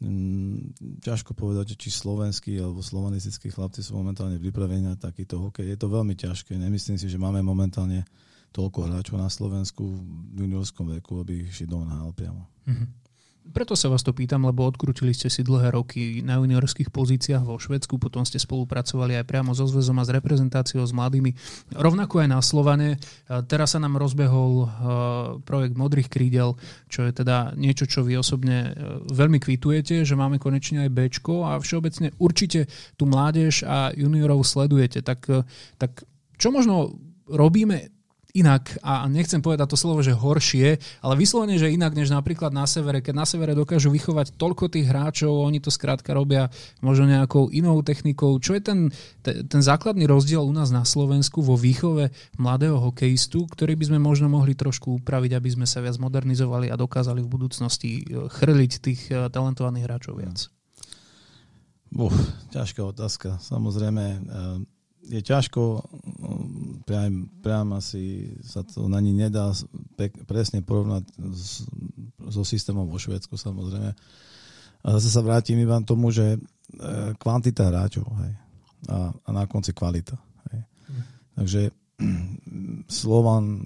Mm, 0.00 0.76
ťažko 1.00 1.36
povedať, 1.36 1.76
či 1.76 1.92
slovenskí 1.92 2.56
alebo 2.56 2.84
slovanistickí 2.84 3.52
chlapci 3.52 3.84
sú 3.84 3.96
momentálne 3.96 4.36
pripravení 4.40 4.84
na 4.84 4.96
takýto 4.96 5.40
hokej. 5.40 5.68
Je 5.72 5.76
to 5.76 5.92
veľmi 5.92 6.16
ťažké. 6.16 6.56
Nemyslím 6.56 6.96
si, 7.00 7.08
že 7.08 7.20
máme 7.20 7.40
momentálne 7.40 8.04
toľko 8.52 8.88
hráčov 8.88 9.16
na 9.20 9.28
Slovensku 9.28 9.84
v 10.36 10.44
juniorskom 10.44 10.88
veku, 11.00 11.20
aby 11.24 11.48
išli 11.48 11.68
do 11.68 11.80
NHL 11.84 12.12
priamo. 12.12 12.42
Mm-hmm. 12.68 12.88
Preto 13.50 13.74
sa 13.74 13.90
vás 13.90 14.06
to 14.06 14.14
pýtam, 14.14 14.46
lebo 14.46 14.62
odkrutili 14.62 15.10
ste 15.10 15.26
si 15.26 15.42
dlhé 15.42 15.74
roky 15.74 16.22
na 16.22 16.38
juniorských 16.38 16.94
pozíciách 16.94 17.42
vo 17.42 17.58
Švedsku, 17.58 17.98
potom 17.98 18.22
ste 18.22 18.38
spolupracovali 18.38 19.18
aj 19.18 19.26
priamo 19.26 19.50
so 19.50 19.66
zväzom 19.66 19.98
a 19.98 20.06
s 20.06 20.14
reprezentáciou 20.14 20.86
s 20.86 20.94
mladými, 20.94 21.34
rovnako 21.74 22.22
aj 22.22 22.28
na 22.30 22.40
Slovane. 22.40 23.02
Teraz 23.50 23.74
sa 23.74 23.82
nám 23.82 23.98
rozbehol 23.98 24.70
projekt 25.42 25.74
Modrých 25.74 26.08
krídel, 26.08 26.54
čo 26.86 27.02
je 27.02 27.12
teda 27.12 27.58
niečo, 27.58 27.90
čo 27.90 28.06
vy 28.06 28.18
osobne 28.18 28.70
e, 28.70 28.70
veľmi 29.10 29.42
kvitujete, 29.42 30.06
že 30.06 30.14
máme 30.18 30.38
konečne 30.38 30.86
aj 30.86 30.94
Bčko 30.94 31.50
a 31.50 31.58
všeobecne 31.58 32.14
určite 32.22 32.70
tú 32.94 33.10
mládež 33.10 33.66
a 33.66 33.90
juniorov 33.94 34.46
sledujete. 34.46 35.02
Tak, 35.02 35.20
e, 35.26 35.42
tak 35.76 36.06
čo 36.38 36.54
možno 36.54 36.96
robíme 37.26 37.99
inak, 38.34 38.78
a 38.80 39.06
nechcem 39.10 39.42
povedať 39.42 39.74
to 39.74 39.78
slovo, 39.78 40.00
že 40.00 40.14
horšie, 40.14 40.78
ale 41.02 41.14
vyslovene, 41.18 41.58
že 41.58 41.72
inak 41.72 41.94
než 41.94 42.10
napríklad 42.10 42.54
na 42.54 42.64
severe. 42.66 43.02
Keď 43.02 43.14
na 43.14 43.26
severe 43.26 43.52
dokážu 43.54 43.90
vychovať 43.90 44.38
toľko 44.38 44.70
tých 44.70 44.86
hráčov, 44.88 45.42
oni 45.42 45.58
to 45.58 45.70
skrátka 45.72 46.14
robia 46.14 46.48
možno 46.80 47.10
nejakou 47.10 47.50
inou 47.50 47.78
technikou. 47.82 48.38
Čo 48.38 48.56
je 48.58 48.62
ten, 48.62 48.78
ten, 49.22 49.62
základný 49.62 50.06
rozdiel 50.06 50.42
u 50.42 50.52
nás 50.54 50.70
na 50.70 50.86
Slovensku 50.86 51.42
vo 51.42 51.58
výchove 51.58 52.14
mladého 52.38 52.78
hokejistu, 52.78 53.46
ktorý 53.50 53.74
by 53.76 53.84
sme 53.94 53.98
možno 53.98 54.30
mohli 54.30 54.54
trošku 54.54 55.02
upraviť, 55.02 55.36
aby 55.36 55.48
sme 55.50 55.66
sa 55.66 55.82
viac 55.82 55.98
modernizovali 55.98 56.70
a 56.70 56.78
dokázali 56.78 57.20
v 57.22 57.32
budúcnosti 57.32 57.90
e, 58.00 58.30
chrliť 58.30 58.72
tých 58.80 59.00
e, 59.10 59.28
talentovaných 59.28 59.84
hráčov 59.86 60.18
viac? 60.18 60.50
Uf, 61.90 62.14
ťažká 62.54 62.86
otázka. 62.86 63.42
Samozrejme, 63.42 64.04
e, 64.06 64.18
je 65.06 65.20
ťažko, 65.24 65.80
priam, 66.84 67.26
priam 67.40 67.72
asi 67.72 68.36
sa 68.44 68.60
to 68.60 68.86
na 68.86 69.00
ní 69.00 69.16
nedá 69.16 69.50
pek, 69.96 70.12
presne 70.28 70.60
porovnať 70.60 71.04
s, 71.32 71.64
so 72.28 72.42
systémom 72.44 72.84
vo 72.84 73.00
Švedsku 73.00 73.34
samozrejme. 73.34 73.96
A 74.80 74.86
zase 74.96 75.08
sa 75.12 75.24
vrátim 75.24 75.60
iba 75.60 75.76
tomu, 75.84 76.12
že 76.12 76.36
e, 76.36 76.38
kvantita 77.16 77.68
hráčov 77.68 78.08
hej, 78.24 78.32
a, 78.88 79.12
a 79.12 79.28
na 79.32 79.44
konci 79.44 79.76
kvalita. 79.76 80.16
Hej. 80.52 80.60
Mm. 80.64 81.02
Takže 81.36 81.60
Slovan 83.00 83.60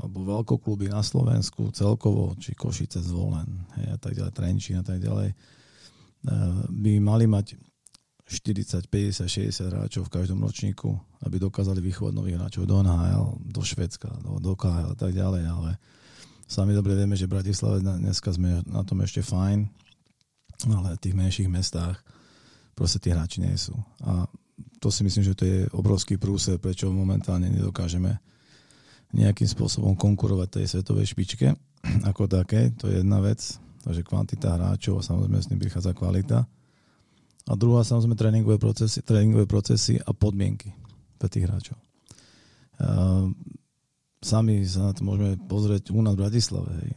alebo 0.00 0.24
veľkokluby 0.24 0.88
na 0.88 1.04
Slovensku 1.04 1.74
celkovo, 1.76 2.32
či 2.40 2.56
Košice 2.56 3.04
zvolen 3.04 3.68
hej, 3.78 3.86
a 3.94 3.98
tak 4.00 4.16
ďalej, 4.16 4.32
Trenčín 4.32 4.80
a 4.80 4.86
tak 4.86 4.98
ďalej, 4.98 5.30
e, 5.30 5.36
by 6.70 6.92
mali 6.98 7.26
mať 7.30 7.69
40, 8.30 8.86
50, 8.86 9.26
60 9.26 9.74
hráčov 9.74 10.06
v 10.06 10.14
každom 10.22 10.38
ročníku, 10.46 10.94
aby 11.26 11.42
dokázali 11.42 11.82
vychovať 11.82 12.12
nových 12.14 12.38
hráčov 12.38 12.62
do 12.62 12.78
NHL, 12.78 13.42
do 13.42 13.62
Švedska, 13.66 14.06
do, 14.22 14.38
do 14.38 14.54
KHL 14.54 14.94
a 14.94 14.98
tak 14.98 15.10
ďalej, 15.10 15.42
ale 15.50 15.70
sami 16.46 16.78
dobre 16.78 16.94
vieme, 16.94 17.18
že 17.18 17.26
v 17.26 17.34
Bratislave 17.42 17.82
dneska 17.82 18.30
sme 18.30 18.62
na 18.70 18.86
tom 18.86 19.02
ešte 19.02 19.26
fajn. 19.26 19.66
ale 20.70 20.94
v 20.94 21.02
tých 21.02 21.18
menších 21.18 21.50
mestách 21.50 21.98
proste 22.78 23.02
tí 23.02 23.10
hráči 23.10 23.42
nie 23.42 23.54
sú. 23.58 23.74
A 24.06 24.30
to 24.78 24.94
si 24.94 25.02
myslím, 25.02 25.26
že 25.26 25.34
to 25.34 25.44
je 25.44 25.58
obrovský 25.74 26.14
prúser, 26.14 26.62
prečo 26.62 26.86
momentálne 26.88 27.50
nedokážeme 27.50 28.14
nejakým 29.10 29.50
spôsobom 29.50 29.98
konkurovať 29.98 30.48
tej 30.62 30.66
svetovej 30.78 31.10
špičke 31.10 31.50
ako 32.10 32.30
také. 32.30 32.70
To 32.78 32.86
je 32.86 33.02
jedna 33.02 33.18
vec. 33.18 33.42
Takže 33.80 34.04
kvantita 34.04 34.60
hráčov 34.60 35.00
a 35.00 35.06
samozrejme 35.06 35.40
s 35.40 35.48
tým 35.48 35.60
prichádza 35.60 35.96
kvalita. 35.96 36.44
A 37.48 37.56
druhá 37.56 37.80
samozrejme 37.86 38.18
tréningové 38.18 38.60
procesy, 38.60 39.00
tréningové 39.00 39.48
procesy 39.48 39.96
a 39.96 40.12
podmienky 40.12 40.76
pre 41.16 41.28
tých 41.32 41.48
hráčov. 41.48 41.78
Uh, 42.80 43.32
sami 44.20 44.60
sa 44.68 44.88
na 44.88 44.92
to 44.92 45.04
môžeme 45.04 45.40
pozrieť 45.48 45.92
u 45.92 46.00
nás 46.04 46.12
v 46.16 46.28
Bratislave. 46.28 46.68
Hej. 46.84 46.90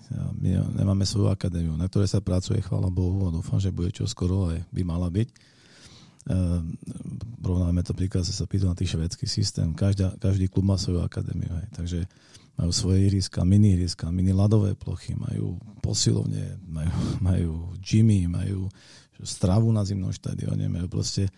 My 0.43 0.59
nemáme 0.75 1.07
svoju 1.07 1.31
akadémiu, 1.31 1.79
na 1.79 1.87
ktorej 1.87 2.11
sa 2.11 2.19
pracuje, 2.19 2.59
chvála 2.59 2.91
Bohu, 2.91 3.27
a 3.27 3.35
dúfam, 3.35 3.59
že 3.59 3.71
bude 3.71 3.95
čo 3.95 4.03
skoro 4.03 4.51
aj 4.51 4.63
by 4.71 4.81
mala 4.83 5.07
byť. 5.07 5.29
Uh, 6.23 6.63
porovnáme 7.43 7.83
to 7.83 7.91
príklad, 7.95 8.23
sa 8.23 8.47
pýtal 8.47 8.71
na 8.71 8.79
tých 8.79 8.95
švedský 8.95 9.27
systém. 9.27 9.75
Každá, 9.75 10.15
každý 10.19 10.47
klub 10.47 10.67
má 10.67 10.79
svoju 10.79 11.03
akadémiu. 11.03 11.51
Hej. 11.51 11.67
Takže 11.75 11.99
majú 12.53 12.71
svoje 12.71 13.09
ihriska, 13.09 13.41
mini 13.43 13.73
ihriska, 13.73 14.13
mini 14.13 14.29
ľadové 14.29 14.77
plochy, 14.77 15.17
majú 15.17 15.57
posilovne, 15.81 16.61
majú, 16.63 16.93
majú 17.19 17.51
gymy, 17.81 18.29
majú 18.29 18.69
stravu 19.23 19.71
na 19.71 19.87
zimnom 19.87 20.11
štadióne, 20.11 20.69
proste 20.87 21.31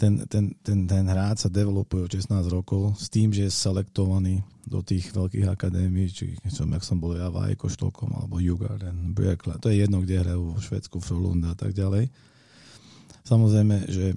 ten, 0.00 0.24
ten, 0.24 0.56
ten, 0.64 0.88
ten 0.88 1.04
hráč 1.04 1.44
sa 1.44 1.50
developuje 1.52 2.08
od 2.08 2.12
16 2.16 2.32
rokov 2.48 2.96
s 2.96 3.12
tým, 3.12 3.36
že 3.36 3.44
je 3.44 3.52
selektovaný 3.52 4.40
do 4.64 4.80
tých 4.80 5.12
veľkých 5.12 5.44
akadémií, 5.44 6.08
či 6.08 6.40
som, 6.48 6.72
jak 6.72 6.80
som 6.80 6.96
bol 6.96 7.20
ja, 7.20 7.28
Vajko, 7.28 7.68
Štolkom 7.68 8.08
alebo 8.16 8.40
Jugarden, 8.40 9.12
Brekla. 9.12 9.60
To 9.60 9.68
je 9.68 9.84
jedno, 9.84 10.00
kde 10.00 10.24
hrajú 10.24 10.56
vo 10.56 10.58
Švedsku, 10.62 11.04
Frolunda 11.04 11.52
a 11.52 11.58
tak 11.58 11.76
ďalej. 11.76 12.08
Samozrejme, 13.28 13.76
že 13.92 14.16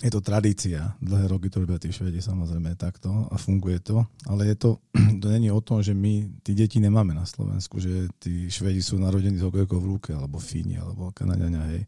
je 0.00 0.10
to 0.12 0.24
tradícia, 0.24 0.96
dlhé 1.00 1.28
roky 1.28 1.52
to 1.52 1.60
robia 1.60 1.76
tí 1.76 1.92
Švedi 1.92 2.24
samozrejme 2.24 2.72
takto 2.76 3.28
a 3.28 3.36
funguje 3.36 3.84
to, 3.84 4.00
ale 4.28 4.48
je 4.52 4.56
to, 4.56 4.70
to 5.20 5.26
není 5.28 5.52
o 5.52 5.60
tom, 5.60 5.84
že 5.84 5.92
my 5.96 6.40
tí 6.40 6.56
deti 6.56 6.80
nemáme 6.80 7.12
na 7.12 7.28
Slovensku, 7.28 7.80
že 7.80 8.08
tí 8.16 8.48
Švedi 8.48 8.80
sú 8.80 8.96
narodení 8.96 9.36
s 9.36 9.44
hokejkou 9.44 9.76
v 9.80 9.90
ruke, 9.96 10.10
alebo 10.12 10.40
Fíni, 10.40 10.80
alebo 10.80 11.12
Kanaďania, 11.12 11.64
hej. 11.72 11.84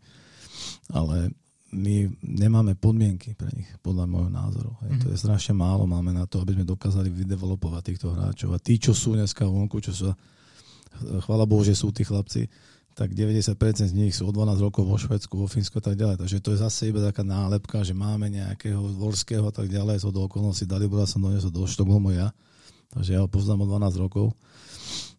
Ale 0.93 1.33
my 1.73 2.05
nemáme 2.21 2.77
podmienky 2.77 3.33
pre 3.33 3.49
nich, 3.57 3.69
podľa 3.81 4.05
môjho 4.05 4.29
názoru. 4.29 4.77
Hej. 4.85 4.91
Mm-hmm. 4.93 5.03
To 5.03 5.07
je 5.09 5.17
mhm. 5.17 5.23
strašne 5.25 5.55
málo, 5.57 5.89
máme 5.89 6.13
na 6.13 6.29
to, 6.29 6.45
aby 6.45 6.53
sme 6.53 6.69
dokázali 6.69 7.09
vydevelopovať 7.09 7.83
týchto 7.83 8.13
hráčov. 8.13 8.53
A 8.53 8.61
tí, 8.61 8.77
čo 8.77 8.93
sú 8.93 9.17
dneska 9.17 9.49
vonku, 9.49 9.81
čo 9.81 9.93
sú, 9.97 10.07
chvála 11.25 11.49
Bohu, 11.49 11.65
že 11.65 11.73
sú 11.73 11.89
tí 11.89 12.05
chlapci, 12.05 12.47
tak 12.93 13.17
90% 13.17 13.57
z 13.89 13.97
nich 13.97 14.13
sú 14.13 14.29
o 14.29 14.33
12 14.37 14.69
rokov 14.69 14.85
vo 14.85 15.01
Švedsku, 15.01 15.33
vo 15.33 15.49
Fínsku 15.49 15.81
a 15.81 15.85
tak 15.85 15.97
ďalej. 15.97 16.21
Takže 16.21 16.45
to 16.45 16.53
je 16.53 16.59
zase 16.61 16.93
iba 16.93 17.01
taká 17.01 17.25
nálepka, 17.25 17.81
že 17.81 17.97
máme 17.97 18.29
nejakého 18.29 18.85
dvorského 19.01 19.49
a 19.49 19.53
tak 19.55 19.73
ďalej. 19.73 20.05
Z 20.05 20.13
do 20.13 20.29
okolností 20.29 20.69
Dalibora 20.69 21.09
som 21.09 21.25
donesol 21.25 21.49
do 21.49 21.65
Štokholmu 21.65 22.13
ja. 22.13 22.37
Takže 22.93 23.17
ja 23.17 23.25
ho 23.25 23.29
poznám 23.33 23.65
o 23.65 23.67
12 23.73 23.97
rokov. 23.97 24.37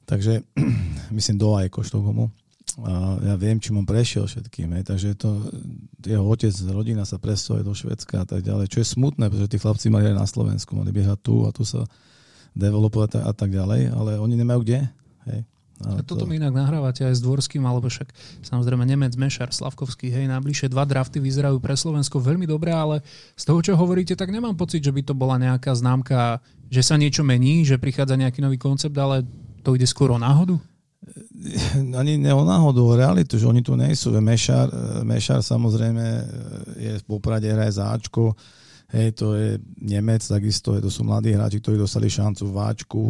Takže 0.05 0.45
myslím 1.17 1.37
do 1.41 1.57
Ajko 1.57 1.81
Štokholmu. 1.81 2.29
A 2.81 3.21
ja 3.21 3.35
viem, 3.37 3.61
čím 3.61 3.77
on 3.77 3.85
prešiel 3.85 4.25
všetkým. 4.25 4.73
Hej. 4.73 4.83
Takže 4.89 5.13
to, 5.13 5.45
jeho 6.01 6.25
otec, 6.25 6.49
rodina 6.73 7.05
sa 7.05 7.21
presťahovali 7.21 7.61
do 7.61 7.73
Švedska 7.77 8.23
a 8.23 8.25
tak 8.25 8.41
ďalej. 8.41 8.73
Čo 8.73 8.81
je 8.81 8.87
smutné, 8.97 9.29
pretože 9.29 9.51
tí 9.53 9.57
chlapci 9.61 9.93
mali 9.93 10.09
aj 10.09 10.17
na 10.17 10.25
Slovensku. 10.25 10.73
Mali 10.73 10.89
by 10.89 11.13
tu 11.21 11.45
a 11.45 11.53
tu 11.53 11.61
sa 11.61 11.85
developovať 12.57 13.21
a 13.21 13.33
tak 13.33 13.53
ďalej, 13.53 13.93
ale 13.93 14.17
oni 14.17 14.33
nemajú 14.41 14.65
kde. 14.65 14.89
Hej. 15.29 15.45
A 15.83 15.99
toto 16.05 16.23
mi 16.23 16.39
inak 16.39 16.53
nahrávate 16.55 17.03
aj 17.03 17.17
s 17.17 17.21
Dvorským, 17.25 17.59
alebo 17.65 17.91
však 17.91 18.07
samozrejme 18.45 18.87
Nemec, 18.87 19.19
Mešar, 19.19 19.51
Slavkovský, 19.51 20.07
hej, 20.07 20.31
najbližšie 20.31 20.71
dva 20.71 20.87
drafty 20.87 21.19
vyzerajú 21.19 21.59
pre 21.59 21.75
Slovensko 21.75 22.23
veľmi 22.23 22.47
dobre, 22.47 22.71
ale 22.71 23.03
z 23.35 23.43
toho, 23.43 23.59
čo 23.59 23.73
hovoríte, 23.75 24.15
tak 24.15 24.31
nemám 24.31 24.55
pocit, 24.55 24.79
že 24.79 24.93
by 24.95 25.01
to 25.03 25.11
bola 25.17 25.35
nejaká 25.35 25.75
známka, 25.75 26.39
že 26.71 26.85
sa 26.85 26.95
niečo 26.95 27.25
mení, 27.27 27.67
že 27.67 27.81
prichádza 27.81 28.15
nejaký 28.15 28.39
nový 28.39 28.55
koncept, 28.55 28.95
ale 28.95 29.27
to 29.59 29.75
ide 29.75 29.83
skôr 29.89 30.13
o 30.13 30.21
náhodu? 30.21 30.55
Ani 31.99 32.17
ne 32.17 32.31
o 32.33 32.43
náhodu, 32.47 32.79
o 32.79 32.95
realitu, 32.95 33.35
že 33.35 33.47
oni 33.47 33.59
tu 33.59 33.75
nie 33.75 33.91
sú. 33.95 34.15
Mešar, 34.15 34.71
Mešar 35.03 35.43
samozrejme 35.43 36.05
je 36.79 36.93
v 36.99 37.03
Poprade, 37.03 37.51
hraje 37.51 37.77
záčko, 37.77 38.35
Hej, 38.93 39.17
to 39.17 39.33
je 39.33 39.57
Nemec, 39.81 40.21
takisto 40.21 40.77
to 40.77 40.85
sú 40.85 41.01
mladí 41.01 41.33
hráči, 41.33 41.57
ktorí 41.57 41.81
dostali 41.81 42.13
šancu 42.13 42.45
v 42.45 42.53
váčku. 42.53 43.01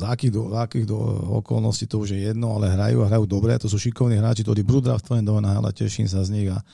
Z 0.00 0.08
akých, 0.08 0.32
do, 0.32 0.42
akých 0.56 0.88
do 0.88 0.96
okolností 1.44 1.84
to 1.84 2.00
už 2.00 2.16
je 2.16 2.32
jedno, 2.32 2.56
ale 2.56 2.72
hrajú 2.72 3.04
a 3.04 3.08
hrajú 3.12 3.28
dobre. 3.28 3.52
To 3.60 3.68
sú 3.68 3.76
šikovní 3.76 4.16
hráči, 4.16 4.40
ktorí 4.40 4.64
budú 4.64 4.88
draftovaní 4.88 5.20
do 5.20 5.36
NHL 5.36 5.68
a 5.68 5.76
teším 5.76 6.08
sa 6.08 6.24
z 6.24 6.32
nich. 6.32 6.48
A 6.48 6.64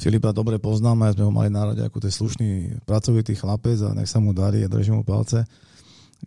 Filipa 0.00 0.32
dobre 0.32 0.56
poznáme, 0.56 1.12
sme 1.12 1.28
ho 1.28 1.32
mali 1.34 1.52
národe 1.52 1.84
ako 1.84 2.00
ten 2.00 2.08
slušný, 2.08 2.48
pracovitý 2.88 3.36
chlapec 3.36 3.76
a 3.84 3.92
nech 3.92 4.08
sa 4.08 4.16
mu 4.16 4.32
darí 4.32 4.64
a 4.64 4.72
držím 4.72 5.02
mu 5.02 5.04
palce 5.04 5.44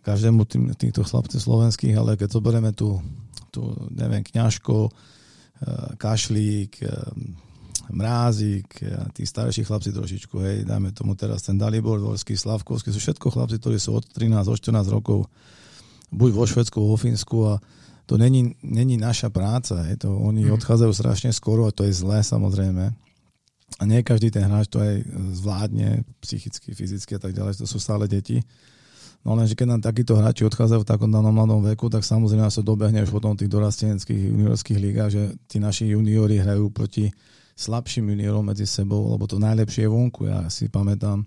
každému 0.00 0.48
tým, 0.48 0.62
týchto 0.78 1.04
chlapcov 1.04 1.36
slovenských, 1.36 1.92
ale 1.98 2.16
keď 2.16 2.38
zoberieme 2.38 2.72
tu, 2.72 3.02
tu 3.52 3.62
neviem, 3.92 4.24
Kňažko, 4.24 4.88
eh, 4.88 5.92
Kašlík, 6.00 6.82
eh, 6.82 6.90
Mrázik, 7.92 8.78
tí 9.12 9.26
starší 9.26 9.66
chlapci 9.66 9.90
trošičku, 9.90 10.38
hej, 10.38 10.56
dajme 10.64 10.94
tomu 10.94 11.18
teraz 11.18 11.42
ten 11.44 11.58
Dalibor 11.58 11.98
Dvorský, 11.98 12.38
Slavkovský, 12.38 12.94
sú 12.94 13.02
všetko 13.02 13.26
chlapci, 13.28 13.58
ktorí 13.58 13.76
sú 13.76 13.98
od 13.98 14.06
13, 14.06 14.48
od 14.48 14.56
14 14.56 14.86
rokov 14.88 15.26
buď 16.14 16.30
vo 16.30 16.44
Švedsku, 16.46 16.78
vo 16.78 16.96
Fínsku 16.96 17.36
a 17.48 17.58
to 18.06 18.20
není, 18.20 18.54
není 18.62 18.96
naša 18.96 19.32
práca, 19.34 19.82
hej, 19.88 20.04
to 20.04 20.14
oni 20.14 20.46
mm. 20.46 20.54
odchádzajú 20.62 20.92
strašne 20.94 21.30
skoro 21.34 21.64
a 21.66 21.74
to 21.74 21.88
je 21.88 21.92
zlé 21.96 22.22
samozrejme. 22.22 22.94
A 23.80 23.82
nie 23.88 24.04
každý 24.04 24.28
ten 24.28 24.44
hráč 24.44 24.68
to 24.68 24.84
aj 24.84 25.00
zvládne 25.42 26.04
psychicky, 26.20 26.76
fyzicky 26.76 27.16
a 27.16 27.20
tak 27.20 27.32
ďalej, 27.32 27.56
to 27.56 27.66
sú 27.66 27.80
stále 27.80 28.04
deti. 28.04 28.44
No 29.22 29.38
lenže 29.38 29.54
keď 29.54 29.66
nám 29.78 29.82
takíto 29.86 30.18
hráči 30.18 30.42
odchádzajú 30.42 30.82
v 30.82 30.90
takom 30.90 31.06
danom 31.06 31.30
mladom 31.30 31.62
veku, 31.62 31.86
tak 31.86 32.02
samozrejme 32.02 32.50
sa 32.50 32.58
dobehne 32.58 33.06
už 33.06 33.14
potom 33.14 33.38
v 33.38 33.46
tých 33.46 33.54
dorasteneckých 33.54 34.20
juniorských 34.34 34.78
ligách, 34.82 35.10
že 35.14 35.22
tí 35.46 35.62
naši 35.62 35.94
juniori 35.94 36.42
hrajú 36.42 36.74
proti 36.74 37.06
slabším 37.54 38.18
juniorom 38.18 38.42
medzi 38.42 38.66
sebou, 38.66 39.06
lebo 39.14 39.30
to 39.30 39.38
najlepšie 39.38 39.86
je 39.86 39.90
vonku. 39.90 40.26
Ja 40.26 40.50
si 40.50 40.66
pamätám, 40.66 41.22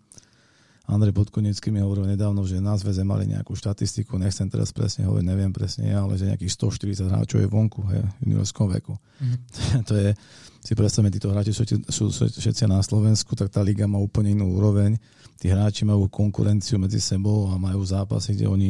Andrej 0.86 1.17
Podkonecký 1.17 1.74
mi 1.74 1.82
hovoril 1.82 2.06
nedávno, 2.06 2.45
že 2.45 2.62
na 2.62 2.78
zväze 2.78 3.02
mali 3.02 3.26
nejakú 3.26 3.58
štatistiku, 3.58 4.21
nechcem 4.21 4.45
teraz 4.45 4.69
presne 4.69 5.10
hovoriť, 5.10 5.26
neviem 5.26 5.50
presne, 5.50 5.89
ale 5.89 6.13
že 6.13 6.30
nejakých 6.30 6.54
140 6.54 7.10
hráčov 7.10 7.41
je 7.41 7.50
vonku 7.50 7.82
hej, 7.89 8.06
v 8.21 8.30
juniorskom 8.30 8.69
veku. 8.69 8.93
Mm-hmm. 8.93 9.82
to 9.89 9.93
je, 9.98 10.10
si 10.62 10.74
predstavme, 10.78 11.10
títo 11.10 11.34
hráči 11.34 11.58
sú, 11.58 11.65
sú, 11.89 12.13
sú 12.13 12.21
všetci 12.30 12.69
na 12.69 12.86
Slovensku, 12.86 13.34
tak 13.34 13.50
tá 13.50 13.65
liga 13.65 13.89
má 13.89 13.98
úplne 13.98 14.38
inú 14.38 14.54
úroveň. 14.54 15.02
Tí 15.41 15.50
hráči 15.50 15.89
majú 15.89 16.06
konkurenciu 16.06 16.78
medzi 16.78 17.02
sebou 17.02 17.50
a 17.50 17.58
majú 17.58 17.82
zápasy, 17.82 18.38
kde 18.38 18.45
oni 18.45 18.69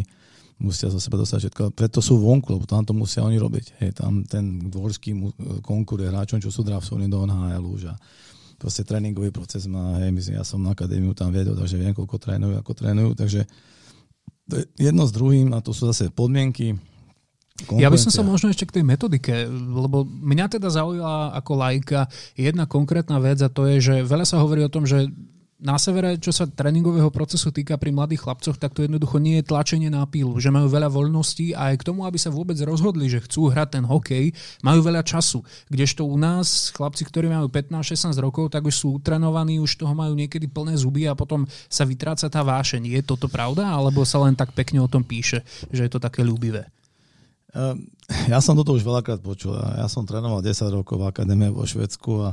musia 0.55 0.87
za 0.87 1.03
seba 1.03 1.19
dostať 1.19 1.51
všetko. 1.51 1.63
Preto 1.75 1.99
sú 1.99 2.15
vonku, 2.15 2.55
lebo 2.55 2.63
tam 2.63 2.87
to 2.87 2.95
musia 2.95 3.27
oni 3.27 3.35
robiť. 3.35 3.83
Hej, 3.83 3.99
tam 3.99 4.23
ten 4.23 4.71
dvorský 4.71 5.11
konkuruje 5.59 6.07
hráčom, 6.07 6.39
čo 6.39 6.47
sú 6.47 6.63
draftovaní 6.63 7.11
do 7.11 7.27
NHL 7.27 7.91
a 7.91 7.95
proste 8.55 8.87
tréningový 8.87 9.29
proces 9.31 9.67
má, 9.67 9.99
hej, 10.03 10.11
myslím, 10.15 10.39
ja 10.39 10.45
som 10.47 10.63
na 10.63 10.71
akadémiu 10.71 11.11
tam 11.11 11.31
viedol, 11.31 11.55
takže 11.55 11.79
viem, 11.79 11.95
koľko 11.95 12.17
trénujú, 12.17 12.55
ako 12.59 12.71
trénujú, 12.71 13.11
takže 13.15 13.47
to 14.45 14.61
je 14.61 14.63
jedno 14.77 15.03
s 15.05 15.11
druhým 15.11 15.51
a 15.51 15.59
to 15.59 15.73
sú 15.73 15.89
zase 15.89 16.11
podmienky, 16.13 16.77
ja 17.79 17.87
by 17.87 17.95
som 17.95 18.11
sa 18.11 18.19
možno 18.19 18.51
ešte 18.51 18.67
k 18.67 18.75
tej 18.79 18.83
metodike, 18.83 19.47
lebo 19.47 20.03
mňa 20.03 20.59
teda 20.59 20.67
zaujala 20.67 21.31
ako 21.39 21.51
lajka 21.55 22.11
jedna 22.35 22.67
konkrétna 22.67 23.15
vec 23.23 23.39
a 23.39 23.47
to 23.47 23.63
je, 23.71 23.79
že 23.79 23.95
veľa 24.03 24.27
sa 24.27 24.43
hovorí 24.43 24.59
o 24.59 24.67
tom, 24.67 24.83
že 24.83 25.07
na 25.55 25.79
severe, 25.79 26.19
čo 26.19 26.35
sa 26.35 26.43
tréningového 26.43 27.07
procesu 27.07 27.47
týka 27.47 27.79
pri 27.79 27.95
mladých 27.95 28.27
chlapcoch, 28.27 28.59
tak 28.59 28.75
to 28.75 28.83
jednoducho 28.83 29.23
nie 29.23 29.39
je 29.39 29.47
tlačenie 29.47 29.87
na 29.87 30.03
pílu, 30.03 30.35
že 30.35 30.51
majú 30.51 30.67
veľa 30.67 30.91
voľností 30.91 31.55
a 31.55 31.71
aj 31.71 31.79
k 31.79 31.87
tomu, 31.87 32.03
aby 32.03 32.19
sa 32.19 32.27
vôbec 32.27 32.59
rozhodli, 32.59 33.07
že 33.07 33.23
chcú 33.23 33.47
hrať 33.47 33.79
ten 33.79 33.85
hokej, 33.87 34.35
majú 34.59 34.83
veľa 34.83 35.07
času. 35.07 35.39
Kdežto 35.71 36.03
u 36.03 36.19
nás 36.19 36.75
chlapci, 36.75 37.07
ktorí 37.07 37.31
majú 37.31 37.47
15-16 37.47 38.11
rokov, 38.19 38.51
tak 38.51 38.67
už 38.67 38.75
sú 38.75 38.89
trénovaní, 38.99 39.63
už 39.63 39.79
toho 39.79 39.95
majú 39.95 40.11
niekedy 40.11 40.51
plné 40.51 40.75
zuby 40.75 41.07
a 41.07 41.15
potom 41.15 41.47
sa 41.71 41.87
vytráca 41.87 42.27
tá 42.27 42.43
vášeň. 42.43 42.91
Je 42.91 43.01
toto 43.07 43.31
pravda, 43.31 43.71
alebo 43.71 44.03
sa 44.03 44.19
len 44.27 44.35
tak 44.35 44.51
pekne 44.51 44.83
o 44.83 44.91
tom 44.91 45.07
píše, 45.07 45.39
že 45.71 45.87
je 45.87 45.91
to 45.91 46.03
také 46.03 46.19
ľúbivé? 46.19 46.67
Ehm, 47.55 47.87
ja 48.27 48.43
som 48.43 48.59
toto 48.59 48.75
už 48.75 48.83
veľakrát 48.83 49.23
počul. 49.23 49.55
Ja 49.55 49.87
som 49.87 50.03
trénoval 50.03 50.43
10 50.43 50.67
rokov 50.67 50.99
v 50.99 51.07
akadémie 51.07 51.47
vo 51.47 51.63
Švedsku 51.63 52.11
a 52.27 52.29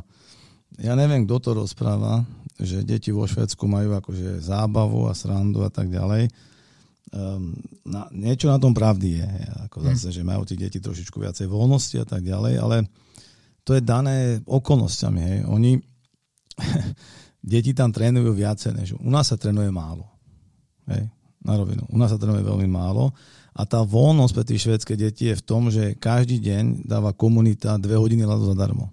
ja 0.83 0.99
neviem, 0.99 1.23
kto 1.29 1.37
to 1.39 1.51
rozpráva, 1.55 2.27
že 2.61 2.85
deti 2.85 3.15
vo 3.15 3.25
Švedsku 3.25 3.65
majú 3.65 3.97
akože 3.97 4.43
zábavu 4.43 5.09
a 5.09 5.17
srandu 5.17 5.65
a 5.65 5.71
tak 5.73 5.89
ďalej. 5.89 6.29
Um, 7.13 7.53
na, 7.85 8.09
niečo 8.09 8.49
na 8.49 8.57
tom 8.57 8.73
pravdy 8.73 9.21
je, 9.21 9.31
ako 9.69 9.79
hm. 9.81 9.85
zase, 9.93 10.09
že 10.17 10.23
majú 10.25 10.49
tí 10.49 10.57
deti 10.57 10.81
trošičku 10.81 11.21
viacej 11.21 11.47
voľnosti 11.49 11.97
a 12.01 12.07
tak 12.09 12.25
ďalej, 12.25 12.55
ale 12.61 12.77
to 13.63 13.77
je 13.77 13.83
dané 13.85 14.41
okolnostiami. 14.49 15.21
Hej. 15.21 15.39
Oni, 15.47 15.77
deti 17.53 17.77
tam 17.77 17.93
trénujú 17.93 18.33
viacej, 18.33 18.73
než 18.75 18.89
u 18.97 19.11
nás 19.13 19.29
sa 19.29 19.37
trénuje 19.37 19.69
málo. 19.69 20.09
Hej, 20.91 21.07
na 21.47 21.55
rovinu. 21.55 21.87
U 21.93 21.97
nás 22.01 22.11
sa 22.11 22.19
trénuje 22.19 22.43
veľmi 22.43 22.67
málo 22.67 23.15
a 23.53 23.69
tá 23.69 23.85
voľnosť 23.85 24.33
pre 24.33 24.45
tie 24.49 24.59
švedské 24.59 24.95
deti 24.97 25.29
je 25.29 25.37
v 25.37 25.45
tom, 25.45 25.69
že 25.69 25.93
každý 26.01 26.41
deň 26.41 26.89
dáva 26.89 27.13
komunita 27.13 27.77
dve 27.77 28.01
hodiny 28.01 28.25
ľadu 28.25 28.49
zadarmo 28.49 28.89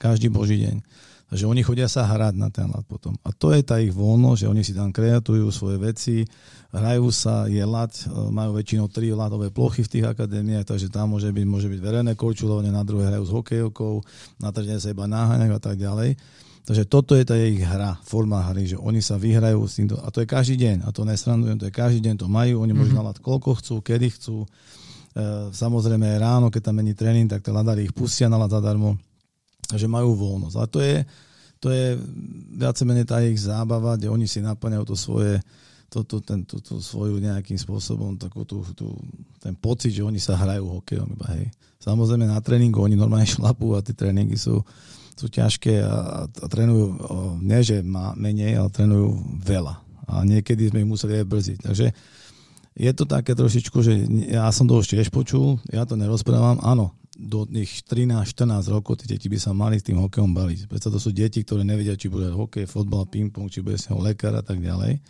Každý 0.00 0.32
boží 0.32 0.62
deň. 0.64 0.80
Takže 1.28 1.44
oni 1.44 1.60
chodia 1.60 1.92
sa 1.92 2.08
hrať 2.08 2.40
na 2.40 2.48
ten 2.48 2.64
ľad 2.64 2.88
potom. 2.88 3.12
A 3.20 3.28
to 3.36 3.52
je 3.52 3.60
tá 3.60 3.76
ich 3.76 3.92
voľnosť, 3.92 4.48
že 4.48 4.48
oni 4.48 4.62
si 4.64 4.72
tam 4.72 4.88
kreatujú 4.88 5.52
svoje 5.52 5.76
veci, 5.76 6.24
hrajú 6.72 7.12
sa, 7.12 7.44
je 7.44 7.60
ľad, 7.60 7.92
e, 7.92 8.32
majú 8.32 8.56
väčšinou 8.56 8.88
tri 8.88 9.12
ľadové 9.12 9.52
plochy 9.52 9.84
v 9.84 9.92
tých 9.92 10.04
akadémiách, 10.08 10.64
takže 10.64 10.88
tam 10.88 11.12
môže 11.12 11.28
byť, 11.28 11.44
môže 11.44 11.68
byť 11.68 11.80
verejné 11.84 12.16
korčulovanie, 12.16 12.72
na 12.72 12.80
druhé 12.80 13.12
hrajú 13.12 13.28
s 13.28 13.32
hokejovkou, 13.36 13.94
na 14.40 14.48
tretej 14.56 14.80
sa 14.80 14.88
iba 14.88 15.04
náhaňajú 15.04 15.52
a 15.52 15.60
tak 15.60 15.76
ďalej. 15.76 16.16
Takže 16.64 16.84
toto 16.88 17.12
je 17.12 17.24
tá 17.24 17.36
ich 17.36 17.60
hra, 17.60 18.00
forma 18.04 18.44
hry, 18.48 18.64
že 18.64 18.76
oni 18.80 19.04
sa 19.04 19.20
vyhrajú 19.20 19.64
s 19.68 19.80
týmto, 19.80 20.00
a 20.00 20.08
to 20.08 20.24
je 20.24 20.28
každý 20.28 20.56
deň, 20.60 20.84
a 20.84 20.92
to 20.92 21.04
nesrandujem, 21.04 21.56
to 21.60 21.68
je 21.68 21.72
každý 21.72 22.00
deň, 22.08 22.24
to 22.24 22.28
majú, 22.28 22.64
oni 22.64 22.72
môžu 22.72 22.96
mm-hmm. 22.96 23.04
nalať 23.04 23.16
koľko 23.20 23.56
chcú, 23.60 23.74
kedy 23.84 24.16
chcú, 24.16 24.36
e, 24.44 24.48
samozrejme 25.52 26.08
ráno, 26.20 26.48
keď 26.48 26.72
tam 26.72 26.80
mení 26.80 26.92
tréning, 26.92 27.28
tak 27.28 27.44
tie 27.44 27.52
ladári 27.52 27.88
ich 27.88 27.96
pustia 27.96 28.28
na 28.28 28.40
zadarmo, 28.44 28.96
že 29.74 29.90
majú 29.90 30.16
voľnosť. 30.16 30.56
A 30.56 30.64
to 30.64 30.78
je, 30.80 30.96
to 31.60 31.68
je 31.68 32.00
viac 32.56 32.76
menej 32.86 33.04
tá 33.04 33.20
ich 33.20 33.36
zábava, 33.42 33.98
kde 33.98 34.08
oni 34.08 34.24
si 34.24 34.40
naplňajú 34.40 34.84
to 34.88 34.96
svoje, 34.96 35.42
to, 35.92 36.04
to, 36.04 36.20
ten, 36.24 36.44
to, 36.48 36.60
to 36.60 36.80
svoju 36.80 37.20
nejakým 37.20 37.56
spôsobom, 37.60 38.16
takú 38.16 38.48
tú, 38.48 38.64
tú, 38.72 38.96
ten 39.42 39.52
pocit, 39.52 39.92
že 39.92 40.06
oni 40.06 40.22
sa 40.22 40.38
hrajú 40.38 40.80
hokejom 40.80 41.08
iba, 41.12 41.26
hej. 41.36 41.52
Samozrejme 41.78 42.26
na 42.26 42.42
tréningu 42.42 42.82
oni 42.82 42.98
normálne 42.98 43.28
šlapú 43.28 43.76
a 43.76 43.84
tie 43.84 43.94
tréningy 43.94 44.36
sú, 44.36 44.60
sú 45.14 45.26
ťažké 45.30 45.82
a, 45.82 46.26
a 46.26 46.46
trénujú, 46.50 46.86
nie 47.42 47.60
že 47.62 47.80
má 47.82 48.12
menej, 48.18 48.58
ale 48.58 48.68
trénujú 48.70 49.18
veľa. 49.42 49.74
A 50.08 50.24
niekedy 50.24 50.72
sme 50.72 50.82
ich 50.82 50.88
museli 50.88 51.20
aj 51.20 51.26
brziť. 51.28 51.58
Takže 51.68 51.86
je 52.78 52.92
to 52.94 53.04
také 53.04 53.34
trošičku, 53.34 53.78
že 53.82 54.06
ja 54.30 54.46
som 54.54 54.70
to 54.70 54.78
už 54.78 54.86
tiež 54.88 55.10
počul, 55.10 55.58
ja 55.68 55.82
to 55.82 55.98
nerozprávam. 55.98 56.62
Áno, 56.62 56.94
do 57.18 57.42
tých 57.50 57.82
13-14 57.82 58.70
rokov 58.70 59.02
tie 59.02 59.18
deti 59.18 59.26
by 59.26 59.38
sa 59.42 59.50
mali 59.50 59.82
s 59.82 59.84
tým 59.84 59.98
hokejom 59.98 60.30
baviť. 60.30 60.70
Preto 60.70 60.86
to 60.86 61.02
sú 61.02 61.10
deti, 61.10 61.42
ktoré 61.42 61.66
nevedia, 61.66 61.98
či 61.98 62.06
bude 62.06 62.30
hokej, 62.30 62.70
fotbal, 62.70 63.10
ping-pong, 63.10 63.50
či 63.50 63.58
bude 63.58 63.74
s 63.74 63.90
ňou 63.90 63.98
lekár 63.98 64.38
a 64.38 64.42
tak 64.46 64.62
ďalej. 64.62 65.02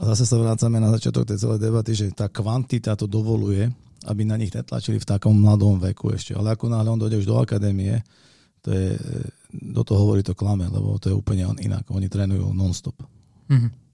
A 0.00 0.02
zase 0.10 0.26
sa 0.26 0.34
vrácame 0.34 0.82
na 0.82 0.90
začiatok 0.90 1.30
tej 1.30 1.46
celej 1.46 1.62
debaty, 1.62 1.94
že 1.94 2.10
tá 2.10 2.26
kvantita 2.26 2.98
to 2.98 3.06
dovoluje, 3.06 3.70
aby 4.10 4.22
na 4.26 4.34
nich 4.34 4.50
netlačili 4.50 4.98
v 4.98 5.06
takom 5.06 5.38
mladom 5.38 5.78
veku 5.78 6.10
ešte. 6.10 6.34
Ale 6.34 6.58
ako 6.58 6.72
náhle 6.72 6.90
on 6.90 6.98
dojde 6.98 7.22
už 7.22 7.28
do 7.28 7.38
akadémie, 7.38 8.02
to 8.66 8.74
je, 8.74 8.98
do 9.54 9.82
toho 9.86 10.04
hovorí 10.04 10.26
to 10.26 10.34
klame, 10.34 10.66
lebo 10.66 10.98
to 10.98 11.12
je 11.12 11.16
úplne 11.16 11.46
inak. 11.62 11.86
Oni 11.94 12.10
trénujú 12.10 12.50
non-stop. 12.50 12.98
Mm-hmm. 13.46 13.89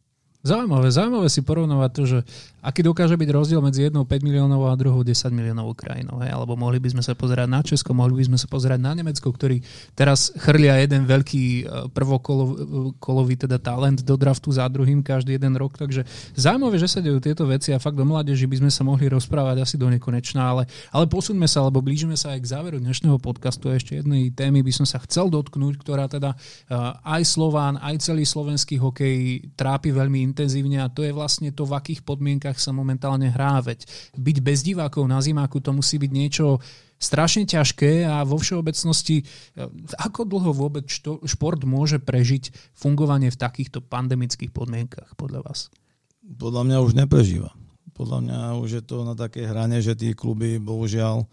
Zaujímavé, 0.47 0.95
zaujímavé 0.95 1.27
si 1.27 1.43
porovnovať 1.43 1.91
to, 1.91 2.03
že 2.07 2.19
aký 2.63 2.87
dokáže 2.87 3.19
byť 3.19 3.31
rozdiel 3.35 3.59
medzi 3.59 3.87
jednou 3.87 4.07
5 4.07 4.27
miliónov 4.27 4.71
a 4.71 4.79
druhou 4.79 5.03
10 5.03 5.31
miliónovou 5.35 5.75
krajinou. 5.75 6.23
Hej? 6.23 6.31
Alebo 6.35 6.55
mohli 6.55 6.79
by 6.79 6.95
sme 6.95 7.03
sa 7.03 7.19
pozerať 7.19 7.47
na 7.51 7.67
Česko, 7.67 7.91
mohli 7.95 8.19
by 8.23 8.31
sme 8.31 8.39
sa 8.39 8.47
pozerať 8.47 8.79
na 8.79 8.95
Nemecko, 8.95 9.27
ktorý 9.27 9.59
teraz 9.99 10.31
chrlia 10.39 10.79
jeden 10.83 11.03
veľký 11.03 11.45
e, 11.47 11.63
prvokolový 11.95 13.35
teda 13.43 13.59
talent 13.59 14.07
do 14.07 14.15
draftu 14.15 14.55
za 14.55 14.71
druhým 14.71 15.03
každý 15.03 15.35
jeden 15.35 15.59
rok. 15.59 15.75
Takže 15.79 16.07
zaujímavé, 16.39 16.79
že 16.79 16.91
sa 16.91 17.03
dejú 17.03 17.19
tieto 17.19 17.43
veci 17.47 17.75
a 17.75 17.83
fakt 17.83 17.99
do 17.99 18.07
mládeži 18.07 18.47
by 18.47 18.63
sme 18.63 18.71
sa 18.71 18.87
mohli 18.87 19.11
rozprávať 19.11 19.67
asi 19.67 19.75
do 19.75 19.91
nekonečná, 19.91 20.43
ale, 20.43 20.71
ale 20.95 21.11
posuňme 21.11 21.51
sa, 21.51 21.67
alebo 21.67 21.83
blížime 21.83 22.15
sa 22.15 22.39
aj 22.39 22.43
k 22.43 22.51
záveru 22.55 22.79
dnešného 22.79 23.19
podcastu. 23.19 23.71
Ešte 23.71 23.99
jednej 23.99 24.31
témy 24.31 24.63
by 24.63 24.71
som 24.75 24.87
sa 24.87 25.03
chcel 25.03 25.27
dotknúť, 25.27 25.75
ktorá 25.83 26.07
teda 26.07 26.35
e, 26.35 26.75
aj 27.03 27.23
Slován, 27.27 27.83
aj 27.83 27.99
celý 28.11 28.23
slovenský 28.23 28.79
hokej 28.79 29.43
trápi 29.59 29.91
veľmi 29.91 30.35
intenzívne 30.37 30.85
a 30.85 30.93
to 30.93 31.01
je 31.01 31.17
vlastne 31.17 31.49
to, 31.49 31.65
v 31.65 31.81
akých 31.81 32.05
podmienkach 32.05 32.61
sa 32.61 32.77
momentálne 32.77 33.33
hrá, 33.33 33.65
veď 33.65 33.89
byť 34.21 34.37
bez 34.45 34.61
divákov 34.61 35.09
na 35.09 35.17
zimáku 35.25 35.65
to 35.65 35.73
musí 35.73 35.97
byť 35.97 36.13
niečo 36.13 36.61
strašne 37.01 37.49
ťažké 37.49 38.05
a 38.05 38.21
vo 38.29 38.37
všeobecnosti, 38.37 39.25
eh, 39.25 39.65
ako 39.97 40.29
dlho 40.29 40.53
vôbec 40.53 40.85
šport 41.25 41.61
môže 41.65 41.97
prežiť 41.97 42.77
fungovanie 42.77 43.33
v 43.33 43.41
takýchto 43.41 43.81
pandemických 43.81 44.53
podmienkach 44.53 45.17
podľa 45.17 45.41
vás? 45.49 45.73
Podľa 46.21 46.69
mňa 46.69 46.79
už 46.85 46.93
neprežíva. 46.93 47.57
Podľa 47.97 48.19
mňa 48.29 48.39
už 48.61 48.69
je 48.77 48.83
to 48.85 49.09
na 49.09 49.17
také 49.17 49.49
hrane, 49.49 49.81
že 49.81 49.97
tí 49.97 50.13
kluby 50.13 50.61
bohužiaľ 50.61 51.25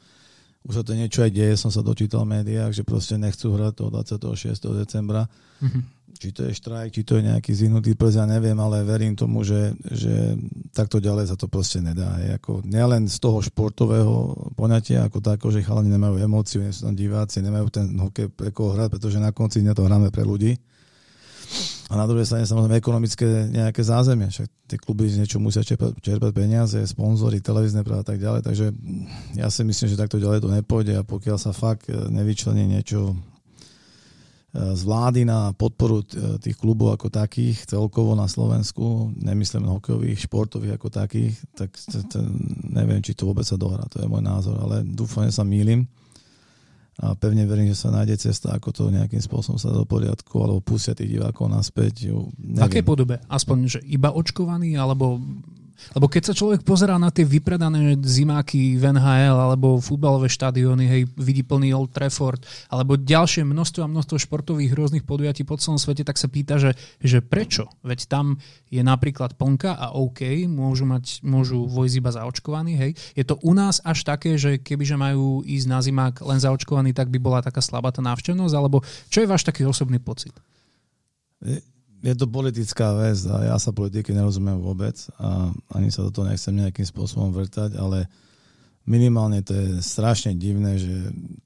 už 0.63 0.80
sa 0.80 0.84
to 0.88 0.96
niečo 0.96 1.28
aj 1.28 1.32
deje, 1.36 1.60
som 1.60 1.68
sa 1.68 1.84
dočítal 1.84 2.24
v 2.24 2.39
médiách, 2.39 2.72
že 2.72 2.88
proste 2.88 3.20
nechcú 3.20 3.52
hrať 3.52 3.84
toho 3.84 3.92
26. 4.00 4.80
decembra. 4.80 5.28
Mm-hmm. 5.60 5.84
Či 6.13 6.30
to 6.32 6.47
je 6.47 6.54
štrajk, 6.56 6.89
či 6.93 7.04
to 7.04 7.19
je 7.19 7.28
nejaký 7.28 7.52
zvinutý 7.52 7.97
prst, 7.97 8.21
ja 8.21 8.26
neviem, 8.30 8.56
ale 8.56 8.86
verím 8.88 9.17
tomu, 9.17 9.43
že, 9.43 9.76
že 9.91 10.38
takto 10.71 11.04
ďalej 11.04 11.34
sa 11.34 11.36
to 11.36 11.52
proste 11.52 11.84
nedá. 11.84 12.15
Je 12.23 12.38
ako, 12.38 12.63
nielen 12.63 13.10
z 13.12 13.17
toho 13.19 13.43
športového 13.43 14.36
poňatia, 14.56 15.04
ako 15.04 15.19
tako, 15.19 15.52
že 15.52 15.65
chalani 15.65 15.91
nemajú 15.91 16.21
emóciu, 16.21 16.63
nie 16.63 16.71
sú 16.71 16.88
tam 16.88 16.95
diváci, 16.95 17.43
nemajú 17.43 17.67
ten 17.73 17.91
hokej 17.97 18.32
pre 18.32 18.54
koho 18.56 18.78
hrať, 18.78 18.93
pretože 18.93 19.17
na 19.19 19.36
konci 19.36 19.60
dňa 19.65 19.73
to 19.76 19.84
hráme 19.84 20.13
pre 20.13 20.23
ľudí 20.23 20.56
a 21.91 21.99
na 21.99 22.10
druhej 22.10 22.26
strane 22.26 22.49
samozrejme 22.49 22.80
ekonomické 22.80 23.45
nejaké 23.54 23.86
zázemie. 23.86 24.32
Však 24.32 24.47
tie 24.65 24.78
kluby 24.82 25.06
z 25.12 25.21
niečo 25.21 25.38
musia 25.38 25.62
čerpať, 25.62 25.99
čerpať 26.02 26.32
peniaze, 26.34 26.80
sponzory, 26.89 27.38
televízne 27.38 27.86
práva 27.86 28.02
a 28.02 28.08
tak 28.08 28.17
ďalej. 28.17 28.41
Takže 28.41 28.65
ja 29.38 29.47
si 29.54 29.62
myslím, 29.62 29.88
že 29.93 29.99
takto 29.99 30.17
ďalej 30.17 30.41
to 30.41 30.49
nepôjde 30.49 30.97
a 30.97 31.06
pokiaľ 31.06 31.38
sa 31.38 31.54
fakt 31.54 31.91
e, 31.91 31.93
nevyčlení 31.93 32.65
niečo 32.65 33.13
z 34.54 34.82
vlády 34.86 35.26
na 35.26 35.50
podporu 35.50 36.06
e, 36.06 36.38
tých 36.38 36.62
klubov 36.62 36.94
ako 36.94 37.10
takých, 37.10 37.66
celkovo 37.66 38.13
na 38.13 38.30
Slovensku, 38.30 39.10
nemyslím 39.18 39.66
hokejových, 39.66 40.30
športových 40.30 40.78
ako 40.78 40.88
takých, 40.94 41.34
tak 41.58 41.74
neviem, 42.70 43.02
či 43.02 43.18
to 43.18 43.26
vôbec 43.26 43.50
sa 43.50 43.58
dohrá. 43.58 43.82
To 43.89 44.06
je 44.06 44.06
môj 44.06 44.22
názor, 44.22 44.62
ale 44.62 44.86
dúfam, 44.86 45.26
že 45.26 45.42
sa 45.42 45.42
mýlim 45.42 45.89
a 47.02 47.18
pevne 47.18 47.50
verím, 47.50 47.74
že 47.74 47.82
sa 47.82 47.89
nájde 47.89 48.30
cesta, 48.30 48.54
ako 48.54 48.70
to 48.70 48.94
nejakým 48.94 49.18
spôsobom 49.18 49.58
sa 49.58 49.74
do 49.74 49.82
poriadku, 49.82 50.38
alebo 50.38 50.62
pustia 50.62 50.94
tých 50.94 51.18
divákov 51.18 51.50
naspäť. 51.50 52.13
V 52.13 52.62
akej 52.62 52.86
podobe? 52.86 53.18
Aspoň, 53.26 53.58
že 53.66 53.80
iba 53.89 54.13
očkovaný, 54.13 54.78
alebo 54.78 55.18
lebo 55.91 56.08
keď 56.08 56.32
sa 56.32 56.34
človek 56.34 56.63
pozerá 56.63 56.96
na 56.96 57.12
tie 57.12 57.28
vypredané 57.28 58.00
zimáky 58.00 58.80
v 58.80 58.84
NHL 58.96 59.36
alebo 59.36 59.84
futbalové 59.84 60.32
štadióny, 60.32 60.86
hej, 60.88 61.02
vidí 61.19 61.43
plný 61.43 61.76
Old 61.76 61.91
Trafford, 61.91 62.39
alebo 62.72 62.96
ďalšie 62.96 63.43
množstvo 63.43 63.84
a 63.84 63.91
množstvo 63.91 64.15
športových 64.24 64.72
rôznych 64.72 65.04
podujatí 65.04 65.43
po 65.43 65.60
celom 65.60 65.76
svete, 65.76 66.08
tak 66.08 66.15
sa 66.15 66.32
pýta, 66.32 66.56
že, 66.56 66.80
že 67.04 67.19
prečo? 67.19 67.67
Veď 67.84 68.08
tam 68.08 68.39
je 68.72 68.80
napríklad 68.80 69.36
plnka 69.36 69.76
a 69.76 69.91
OK, 69.93 70.48
môžu, 70.48 70.88
mať, 70.88 71.19
môžu 71.22 71.67
vojsť 71.67 71.96
iba 72.00 72.12
zaočkovaní, 72.15 72.74
hej. 72.80 72.91
Je 73.13 73.28
to 73.28 73.36
u 73.43 73.52
nás 73.52 73.84
až 73.84 74.08
také, 74.08 74.39
že 74.39 74.62
kebyže 74.62 74.96
majú 74.96 75.43
ísť 75.43 75.67
na 75.67 75.80
zimák 75.84 76.15
len 76.24 76.39
zaočkovaní, 76.39 76.96
tak 76.96 77.12
by 77.12 77.19
bola 77.19 77.43
taká 77.43 77.60
slabá 77.60 77.91
tá 77.91 78.00
návštevnosť, 78.00 78.56
alebo 78.56 78.86
čo 79.12 79.22
je 79.22 79.28
váš 79.28 79.43
taký 79.43 79.67
osobný 79.67 80.00
pocit? 80.00 80.32
Je 82.04 82.16
to 82.20 82.28
politická 82.28 82.92
vec 83.00 83.16
a 83.32 83.48
ja 83.48 83.56
sa 83.56 83.72
politike 83.72 84.12
nerozumiem 84.12 84.60
vôbec 84.60 84.94
a 85.16 85.56
ani 85.72 85.88
sa 85.88 86.04
do 86.04 86.12
toho 86.12 86.28
nechcem 86.28 86.52
nejakým 86.52 86.84
spôsobom 86.84 87.32
vrtať, 87.32 87.80
ale 87.80 88.12
minimálne 88.84 89.39
to 89.39 89.56
je 89.56 89.80
strašne 89.80 90.36
divné, 90.36 90.76
že 90.76 90.92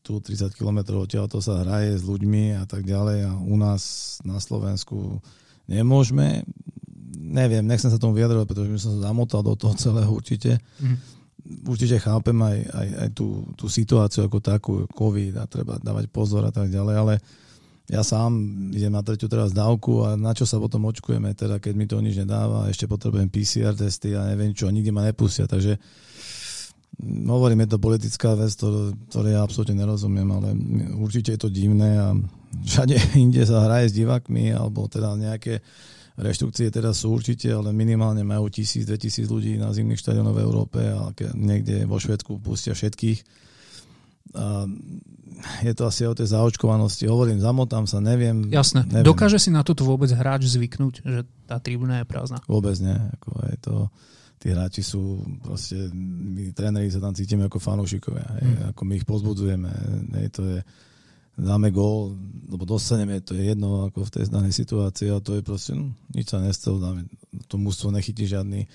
tu 0.01 0.17
30 0.17 0.57
km 0.57 0.97
odtiaľ 0.97 1.29
to 1.29 1.37
sa 1.37 1.61
hraje 1.61 2.01
s 2.01 2.03
ľuďmi 2.09 2.57
a 2.57 2.65
tak 2.65 2.89
ďalej 2.89 3.29
a 3.29 3.31
u 3.37 3.53
nás 3.53 4.17
na 4.25 4.41
Slovensku 4.41 5.21
nemôžeme. 5.69 6.41
Neviem, 7.17 7.61
nechcem 7.61 7.93
sa 7.93 8.01
tomu 8.01 8.17
vyjadrovať, 8.17 8.45
pretože 8.49 8.73
by 8.73 8.79
som 8.81 8.91
sa 8.97 9.13
zamotal 9.13 9.45
do 9.45 9.53
toho 9.53 9.77
celého 9.77 10.09
určite. 10.09 10.57
Mm. 10.81 10.97
Určite 11.69 12.01
chápem 12.01 12.35
aj, 12.41 12.57
aj, 12.73 12.87
aj 13.05 13.09
tú, 13.13 13.45
tú 13.53 13.69
situáciu 13.69 14.25
ako 14.25 14.41
takú, 14.41 14.73
COVID 14.89 15.37
a 15.37 15.45
treba 15.45 15.77
dávať 15.77 16.09
pozor 16.09 16.49
a 16.49 16.51
tak 16.51 16.73
ďalej, 16.73 16.95
ale 16.97 17.13
ja 17.87 18.03
sám 18.03 18.35
idem 18.75 18.91
na 18.91 18.99
tretiu 18.99 19.31
teraz 19.31 19.55
dávku 19.55 20.03
a 20.03 20.19
na 20.19 20.35
čo 20.35 20.43
sa 20.43 20.59
potom 20.59 20.83
očkujeme, 20.91 21.31
teda 21.31 21.63
keď 21.63 21.73
mi 21.73 21.87
to 21.87 22.03
nič 22.03 22.19
nedáva, 22.19 22.67
ešte 22.67 22.83
potrebujem 22.83 23.31
PCR 23.31 23.71
testy 23.71 24.11
a 24.11 24.27
neviem 24.27 24.51
čo, 24.51 24.67
nikdy 24.67 24.91
ma 24.91 25.07
nepustia, 25.07 25.47
takže 25.47 25.79
mm, 26.99 27.31
hovorím, 27.31 27.63
je 27.63 27.71
to 27.71 27.79
politická 27.79 28.35
vec, 28.35 28.51
ktoré 29.07 29.39
ja 29.39 29.39
absolútne 29.39 29.79
nerozumiem, 29.79 30.27
ale 30.27 30.51
určite 30.99 31.39
je 31.39 31.41
to 31.47 31.49
divné 31.49 31.95
a 31.95 32.11
všade 32.67 32.99
inde 33.23 33.47
sa 33.47 33.63
hraje 33.63 33.87
s 33.87 33.95
divákmi, 33.95 34.51
alebo 34.51 34.91
teda 34.91 35.15
nejaké 35.15 35.63
reštrukcie 36.19 36.67
teda 36.67 36.91
sú 36.91 37.15
určite, 37.15 37.47
ale 37.55 37.71
minimálne 37.71 38.25
majú 38.27 38.51
1000-2000 38.51 39.31
ľudí 39.31 39.53
na 39.55 39.71
zimných 39.71 40.01
štadionoch 40.01 40.35
v 40.35 40.43
Európe 40.43 40.81
a 40.81 41.13
niekde 41.37 41.87
vo 41.87 42.01
Švedsku 42.01 42.43
pustia 42.43 42.75
všetkých 42.75 43.47
je 45.63 45.73
to 45.73 45.83
asi 45.87 46.05
o 46.05 46.13
tej 46.13 46.29
zaočkovanosti. 46.33 47.07
Hovorím, 47.07 47.41
zamotám 47.41 47.85
sa, 47.89 47.97
neviem. 48.03 48.49
Jasné. 48.51 48.85
Neviem. 48.85 49.07
Dokáže 49.07 49.39
si 49.41 49.49
na 49.49 49.61
toto 49.61 49.87
vôbec 49.87 50.11
hráč 50.11 50.49
zvyknúť, 50.51 50.93
že 51.01 51.21
tá 51.45 51.57
tribúna 51.57 52.03
je 52.03 52.05
prázdna? 52.05 52.39
Vôbec 52.45 52.75
nie. 52.77 52.93
Ako 52.93 53.29
je 53.47 53.57
to, 53.61 53.75
tí 54.37 54.47
hráči 54.53 54.81
sú 54.83 55.23
proste, 55.41 55.89
my 55.95 56.53
tréneri 56.53 56.91
sa 56.91 57.01
tam 57.01 57.15
cítime 57.15 57.47
ako 57.47 57.57
fanúšikovia. 57.57 58.27
Hmm. 58.27 58.57
Ako 58.75 58.81
my 58.85 58.93
ich 58.97 59.05
pozbudzujeme. 59.07 59.69
Hej, 60.21 60.27
to 60.33 60.41
je, 60.45 60.59
dáme 61.37 61.69
gól, 61.69 62.17
lebo 62.49 62.65
dostaneme, 62.65 63.21
to 63.21 63.37
je 63.37 63.53
jedno 63.53 63.89
ako 63.89 64.05
v 64.05 64.13
tej 64.13 64.23
danej 64.29 64.53
situácii 64.57 65.13
a 65.13 65.21
to 65.21 65.37
je 65.37 65.41
proste, 65.45 65.77
no, 65.77 65.93
nič 66.13 66.33
sa 66.33 66.41
nestalo, 66.41 66.81
dáme, 66.81 67.05
to 67.45 67.61
mústvo 67.61 67.93
nechytí 67.93 68.25
žiadny 68.25 68.65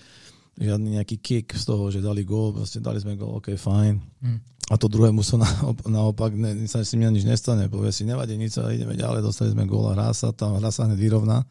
žiadny 0.59 1.01
nejaký 1.01 1.16
kick 1.21 1.57
z 1.57 1.64
toho, 1.64 1.88
že 1.88 2.05
dali 2.05 2.29
gól, 2.29 2.53
proste 2.53 2.83
dali 2.83 3.01
sme 3.01 3.16
gól, 3.16 3.40
ok, 3.40 3.57
fajn. 3.57 3.95
Mm. 4.21 4.38
A 4.70 4.75
to 4.79 4.87
druhému 4.87 5.27
sa 5.27 5.42
naopak 5.88 6.31
sa 6.70 6.87
s 6.87 6.94
ním 6.94 7.11
nič 7.11 7.27
nestane. 7.27 7.66
Povie 7.66 7.90
si, 7.90 8.07
nevadí 8.07 8.38
nič, 8.38 8.57
ideme 8.62 8.94
ďalej, 8.94 9.27
dostali 9.27 9.51
sme 9.51 9.66
gól 9.66 9.90
a 9.90 9.98
hra 9.98 10.14
sa 10.14 10.31
tam, 10.31 10.55
hra 10.61 10.70
sa 10.70 10.87
hneď 10.87 10.98
vyrovná. 11.03 11.42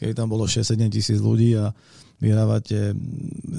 Keď 0.00 0.16
tam 0.16 0.32
bolo 0.32 0.48
6-7 0.48 0.88
tisíc 0.88 1.20
ľudí 1.20 1.54
a 1.54 1.70
vyhrávate, 2.22 2.94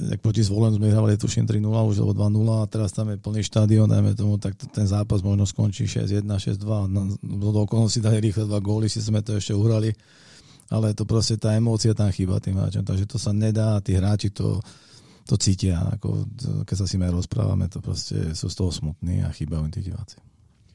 jak 0.08 0.20
proti 0.24 0.40
Zvolen 0.40 0.72
sme 0.72 0.88
vyhrávali 0.88 1.20
tuším 1.20 1.44
3-0 1.44 1.68
už 1.68 2.00
alebo 2.00 2.16
2-0 2.16 2.64
a 2.64 2.68
teraz 2.68 2.96
tam 2.96 3.12
je 3.12 3.20
plný 3.20 3.44
štádion, 3.44 3.84
dajme 3.84 4.16
tomu, 4.16 4.40
tak 4.40 4.56
ten 4.56 4.88
zápas 4.88 5.20
možno 5.20 5.44
skončí 5.44 5.84
6-1, 5.84 6.24
6-2. 6.24 7.20
Do 7.20 7.48
okolnosti 7.60 8.00
dali 8.00 8.24
rýchle 8.24 8.48
dva 8.48 8.64
góly, 8.64 8.88
si 8.88 9.04
sme 9.04 9.20
to 9.20 9.36
ešte 9.36 9.52
uhrali, 9.52 9.92
ale 10.72 10.96
to 10.96 11.04
proste 11.04 11.36
tá 11.36 11.52
emócia 11.52 11.92
tam 11.92 12.08
chýba 12.08 12.40
tým 12.40 12.56
hráčom, 12.56 12.88
takže 12.88 13.04
to 13.04 13.20
sa 13.20 13.36
nedá, 13.36 13.80
tí 13.84 13.96
hráči 14.00 14.32
to 14.32 14.64
to 15.24 15.40
cítia. 15.40 15.80
Ako, 15.96 16.28
keď 16.68 16.76
sa 16.76 16.86
s 16.86 16.92
nimi 16.96 17.08
rozprávame, 17.08 17.68
to 17.72 17.80
proste 17.80 18.36
sú 18.36 18.46
z 18.52 18.56
toho 18.56 18.70
smutní 18.70 19.24
a 19.24 19.32
chýbajú 19.32 19.68
tí 19.72 19.80
diváci. 19.80 20.20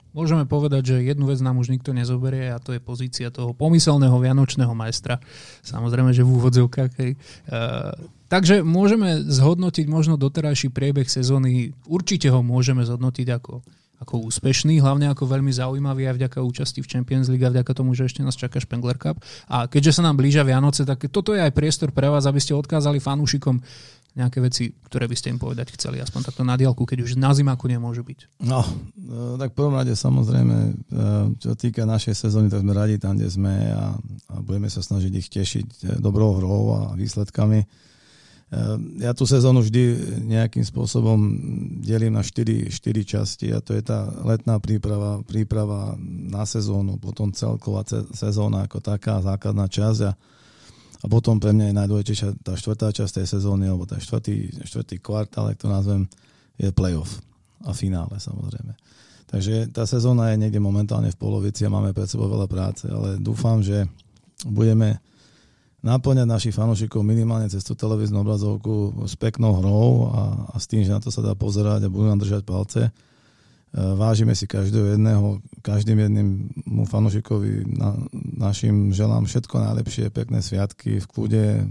Môžeme 0.10 0.50
povedať, 0.50 0.90
že 0.90 1.06
jednu 1.06 1.30
vec 1.30 1.38
nám 1.38 1.62
už 1.62 1.70
nikto 1.70 1.94
nezoberie 1.94 2.50
a 2.50 2.58
to 2.58 2.74
je 2.74 2.82
pozícia 2.82 3.30
toho 3.30 3.54
pomyselného 3.54 4.18
vianočného 4.18 4.74
majstra. 4.74 5.22
Samozrejme, 5.62 6.18
že 6.18 6.26
v 6.26 6.34
úvodzovkách. 6.34 6.92
Hej. 6.98 7.12
Uh, 7.46 7.94
takže 8.26 8.66
môžeme 8.66 9.22
zhodnotiť 9.22 9.86
možno 9.86 10.18
doterajší 10.18 10.74
priebeh 10.74 11.06
sezóny. 11.06 11.78
Určite 11.86 12.34
ho 12.34 12.42
môžeme 12.42 12.82
zhodnotiť 12.90 13.28
ako, 13.38 13.62
ako 14.02 14.14
úspešný, 14.34 14.82
hlavne 14.82 15.14
ako 15.14 15.30
veľmi 15.30 15.54
zaujímavý 15.54 16.10
aj 16.10 16.16
vďaka 16.18 16.40
účasti 16.42 16.82
v 16.82 16.90
Champions 16.90 17.30
League 17.30 17.46
a 17.46 17.54
vďaka 17.54 17.70
tomu, 17.78 17.94
že 17.94 18.10
ešte 18.10 18.26
nás 18.26 18.34
čaká 18.34 18.58
Spengler 18.58 18.98
Cup. 18.98 19.22
A 19.46 19.70
keďže 19.70 20.02
sa 20.02 20.10
nám 20.10 20.18
blížia 20.18 20.42
Vianoce, 20.42 20.90
tak 20.90 21.06
toto 21.14 21.38
je 21.38 21.44
aj 21.46 21.54
priestor 21.54 21.94
pre 21.94 22.10
vás, 22.10 22.26
aby 22.26 22.42
ste 22.42 22.58
odkázali 22.58 22.98
fanúšikom 22.98 23.62
nejaké 24.18 24.42
veci, 24.42 24.74
ktoré 24.90 25.06
by 25.06 25.16
ste 25.16 25.30
im 25.30 25.40
povedať 25.40 25.74
chceli, 25.78 26.02
aspoň 26.02 26.30
takto 26.34 26.42
na 26.42 26.58
diálku, 26.58 26.82
keď 26.86 27.06
už 27.06 27.20
na 27.20 27.30
zimáku 27.30 27.70
nemôže 27.70 28.02
byť? 28.02 28.42
No, 28.42 28.66
e, 28.66 29.38
tak 29.38 29.54
v 29.54 29.58
prvom 29.58 29.76
rade 29.78 29.94
samozrejme, 29.94 30.58
e, 30.58 30.72
čo 31.38 31.54
týka 31.54 31.86
našej 31.86 32.18
sezóny, 32.18 32.50
tak 32.50 32.66
sme 32.66 32.74
radi 32.74 32.98
tam, 32.98 33.16
kde 33.16 33.30
sme 33.30 33.54
a, 33.70 33.94
a 34.34 34.36
budeme 34.42 34.68
sa 34.68 34.82
snažiť 34.82 35.14
ich 35.14 35.30
tešiť 35.30 35.68
e, 35.68 35.86
dobrou 36.02 36.36
hrou 36.42 36.64
a 36.74 36.82
výsledkami. 36.98 37.90
Ja 38.98 39.14
tú 39.14 39.30
sezónu 39.30 39.62
vždy 39.62 39.82
nejakým 40.26 40.66
spôsobom 40.66 41.22
delím 41.86 42.18
na 42.18 42.26
4, 42.26 42.74
4 42.74 42.82
časti 43.06 43.54
a 43.54 43.62
to 43.62 43.78
je 43.78 43.86
tá 43.86 44.10
letná 44.26 44.58
príprava, 44.58 45.22
príprava 45.22 45.94
na 46.02 46.50
sezónu, 46.50 46.98
potom 46.98 47.30
celková 47.30 47.86
sezóna 48.10 48.66
ako 48.66 48.82
taká, 48.82 49.22
základná 49.22 49.70
časť 49.70 50.02
a 50.02 50.18
a 51.00 51.06
potom 51.08 51.40
pre 51.40 51.56
mňa 51.56 51.72
je 51.72 51.80
najdôležitejšia 51.80 52.30
tá 52.44 52.54
štvrtá 52.60 52.92
časť 52.92 53.24
tej 53.24 53.28
sezóny, 53.40 53.72
alebo 53.72 53.88
ten 53.88 54.04
štvrtý, 54.04 54.64
štvrtý 54.68 55.00
kvartál, 55.00 55.48
ak 55.48 55.60
to 55.60 55.72
nazvem, 55.72 56.12
je 56.60 56.68
playoff 56.76 57.24
a 57.64 57.72
finále 57.72 58.20
samozrejme. 58.20 58.76
Takže 59.30 59.70
tá 59.72 59.86
sezóna 59.86 60.34
je 60.34 60.42
niekde 60.42 60.60
momentálne 60.60 61.14
v 61.14 61.22
polovici 61.22 61.64
a 61.64 61.72
máme 61.72 61.96
pred 61.96 62.10
sebou 62.10 62.28
veľa 62.28 62.50
práce, 62.50 62.90
ale 62.90 63.22
dúfam, 63.22 63.62
že 63.64 63.86
budeme 64.44 65.00
naplňať 65.80 66.28
našich 66.28 66.56
fanúšikov 66.56 67.06
minimálne 67.06 67.48
cez 67.48 67.64
tú 67.64 67.72
televíznu 67.78 68.20
obrazovku 68.20 69.08
s 69.08 69.16
peknou 69.16 69.56
hrou 69.64 70.12
a, 70.12 70.22
a 70.52 70.56
s 70.60 70.68
tým, 70.68 70.84
že 70.84 70.92
na 70.92 71.00
to 71.00 71.08
sa 71.08 71.24
dá 71.24 71.32
pozerať 71.38 71.88
a 71.88 71.92
budú 71.92 72.12
nám 72.12 72.20
držať 72.20 72.44
palce 72.44 72.92
Vážime 73.70 74.34
si 74.34 74.50
každého 74.50 74.98
jedného, 74.98 75.46
každým 75.62 76.02
jedným 76.02 76.50
mu 76.66 76.90
fanúšikovi 76.90 77.70
na, 77.70 77.94
našim 78.50 78.90
želám 78.90 79.30
všetko 79.30 79.62
najlepšie, 79.62 80.10
pekné 80.10 80.42
sviatky 80.42 80.98
v 80.98 81.06
kľude, 81.06 81.70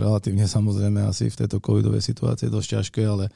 relatívne 0.00 0.48
samozrejme 0.48 1.04
asi 1.04 1.28
v 1.28 1.44
tejto 1.44 1.60
covidovej 1.60 2.00
situácii 2.00 2.48
je 2.48 2.56
dosť 2.56 2.68
ťažké, 2.72 3.02
ale, 3.04 3.28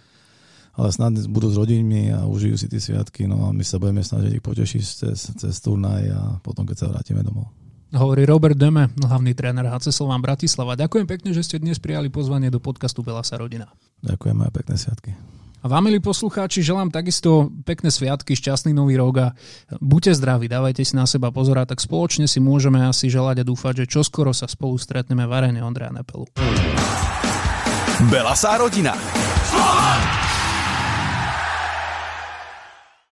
ale 0.81 0.88
snad 0.97 1.12
budú 1.29 1.53
s 1.53 1.61
rodinmi 1.61 2.09
a 2.09 2.25
užijú 2.25 2.57
si 2.57 2.73
tie 2.73 2.81
sviatky, 2.81 3.29
no 3.29 3.44
a 3.44 3.53
my 3.53 3.61
sa 3.61 3.77
budeme 3.77 4.01
snažiť 4.01 4.33
ich 4.33 4.44
potešiť 4.44 4.81
cez, 4.81 5.18
cez 5.37 5.55
turnaj 5.61 6.09
a 6.09 6.20
potom, 6.40 6.64
keď 6.64 6.88
sa 6.88 6.88
vrátime 6.88 7.20
domov. 7.20 7.53
Hovorí 7.92 8.25
Robert 8.25 8.57
Deme, 8.57 8.90
hlavný 8.97 9.37
tréner 9.37 9.68
HC 9.68 9.92
Slován 9.92 10.25
Bratislava. 10.25 10.73
Ďakujem 10.73 11.05
pekne, 11.05 11.37
že 11.37 11.44
ste 11.44 11.61
dnes 11.61 11.77
prijali 11.77 12.09
pozvanie 12.09 12.49
do 12.49 12.64
podcastu 12.64 13.05
Belasa 13.05 13.37
rodina. 13.37 13.68
Ďakujem 14.01 14.40
aj 14.40 14.51
pekné 14.57 14.75
sviatky. 14.81 15.12
A 15.64 15.68
vám, 15.68 15.88
milí 15.88 15.96
poslucháči, 15.96 16.61
želám 16.61 16.92
takisto 16.92 17.48
pekné 17.64 17.88
sviatky, 17.88 18.37
šťastný 18.37 18.77
nový 18.77 19.00
rok 19.00 19.14
a 19.16 19.29
buďte 19.81 20.20
zdraví, 20.20 20.44
dávajte 20.44 20.85
si 20.85 20.92
na 20.92 21.09
seba 21.09 21.33
pozor 21.33 21.57
a 21.57 21.64
tak 21.64 21.81
spoločne 21.81 22.29
si 22.29 22.37
môžeme 22.37 22.85
asi 22.85 23.09
želať 23.09 23.40
a 23.40 23.48
dúfať, 23.48 23.88
že 23.88 23.96
čoskoro 23.96 24.37
sa 24.37 24.44
spolu 24.44 24.77
stretneme 24.77 25.24
v 25.24 25.33
arene 25.33 25.64
Ondreja 25.64 25.88
Nepelu. 25.88 26.29
Belasá 28.12 28.61
rodina. 28.61 28.92
Slovan! 29.48 30.24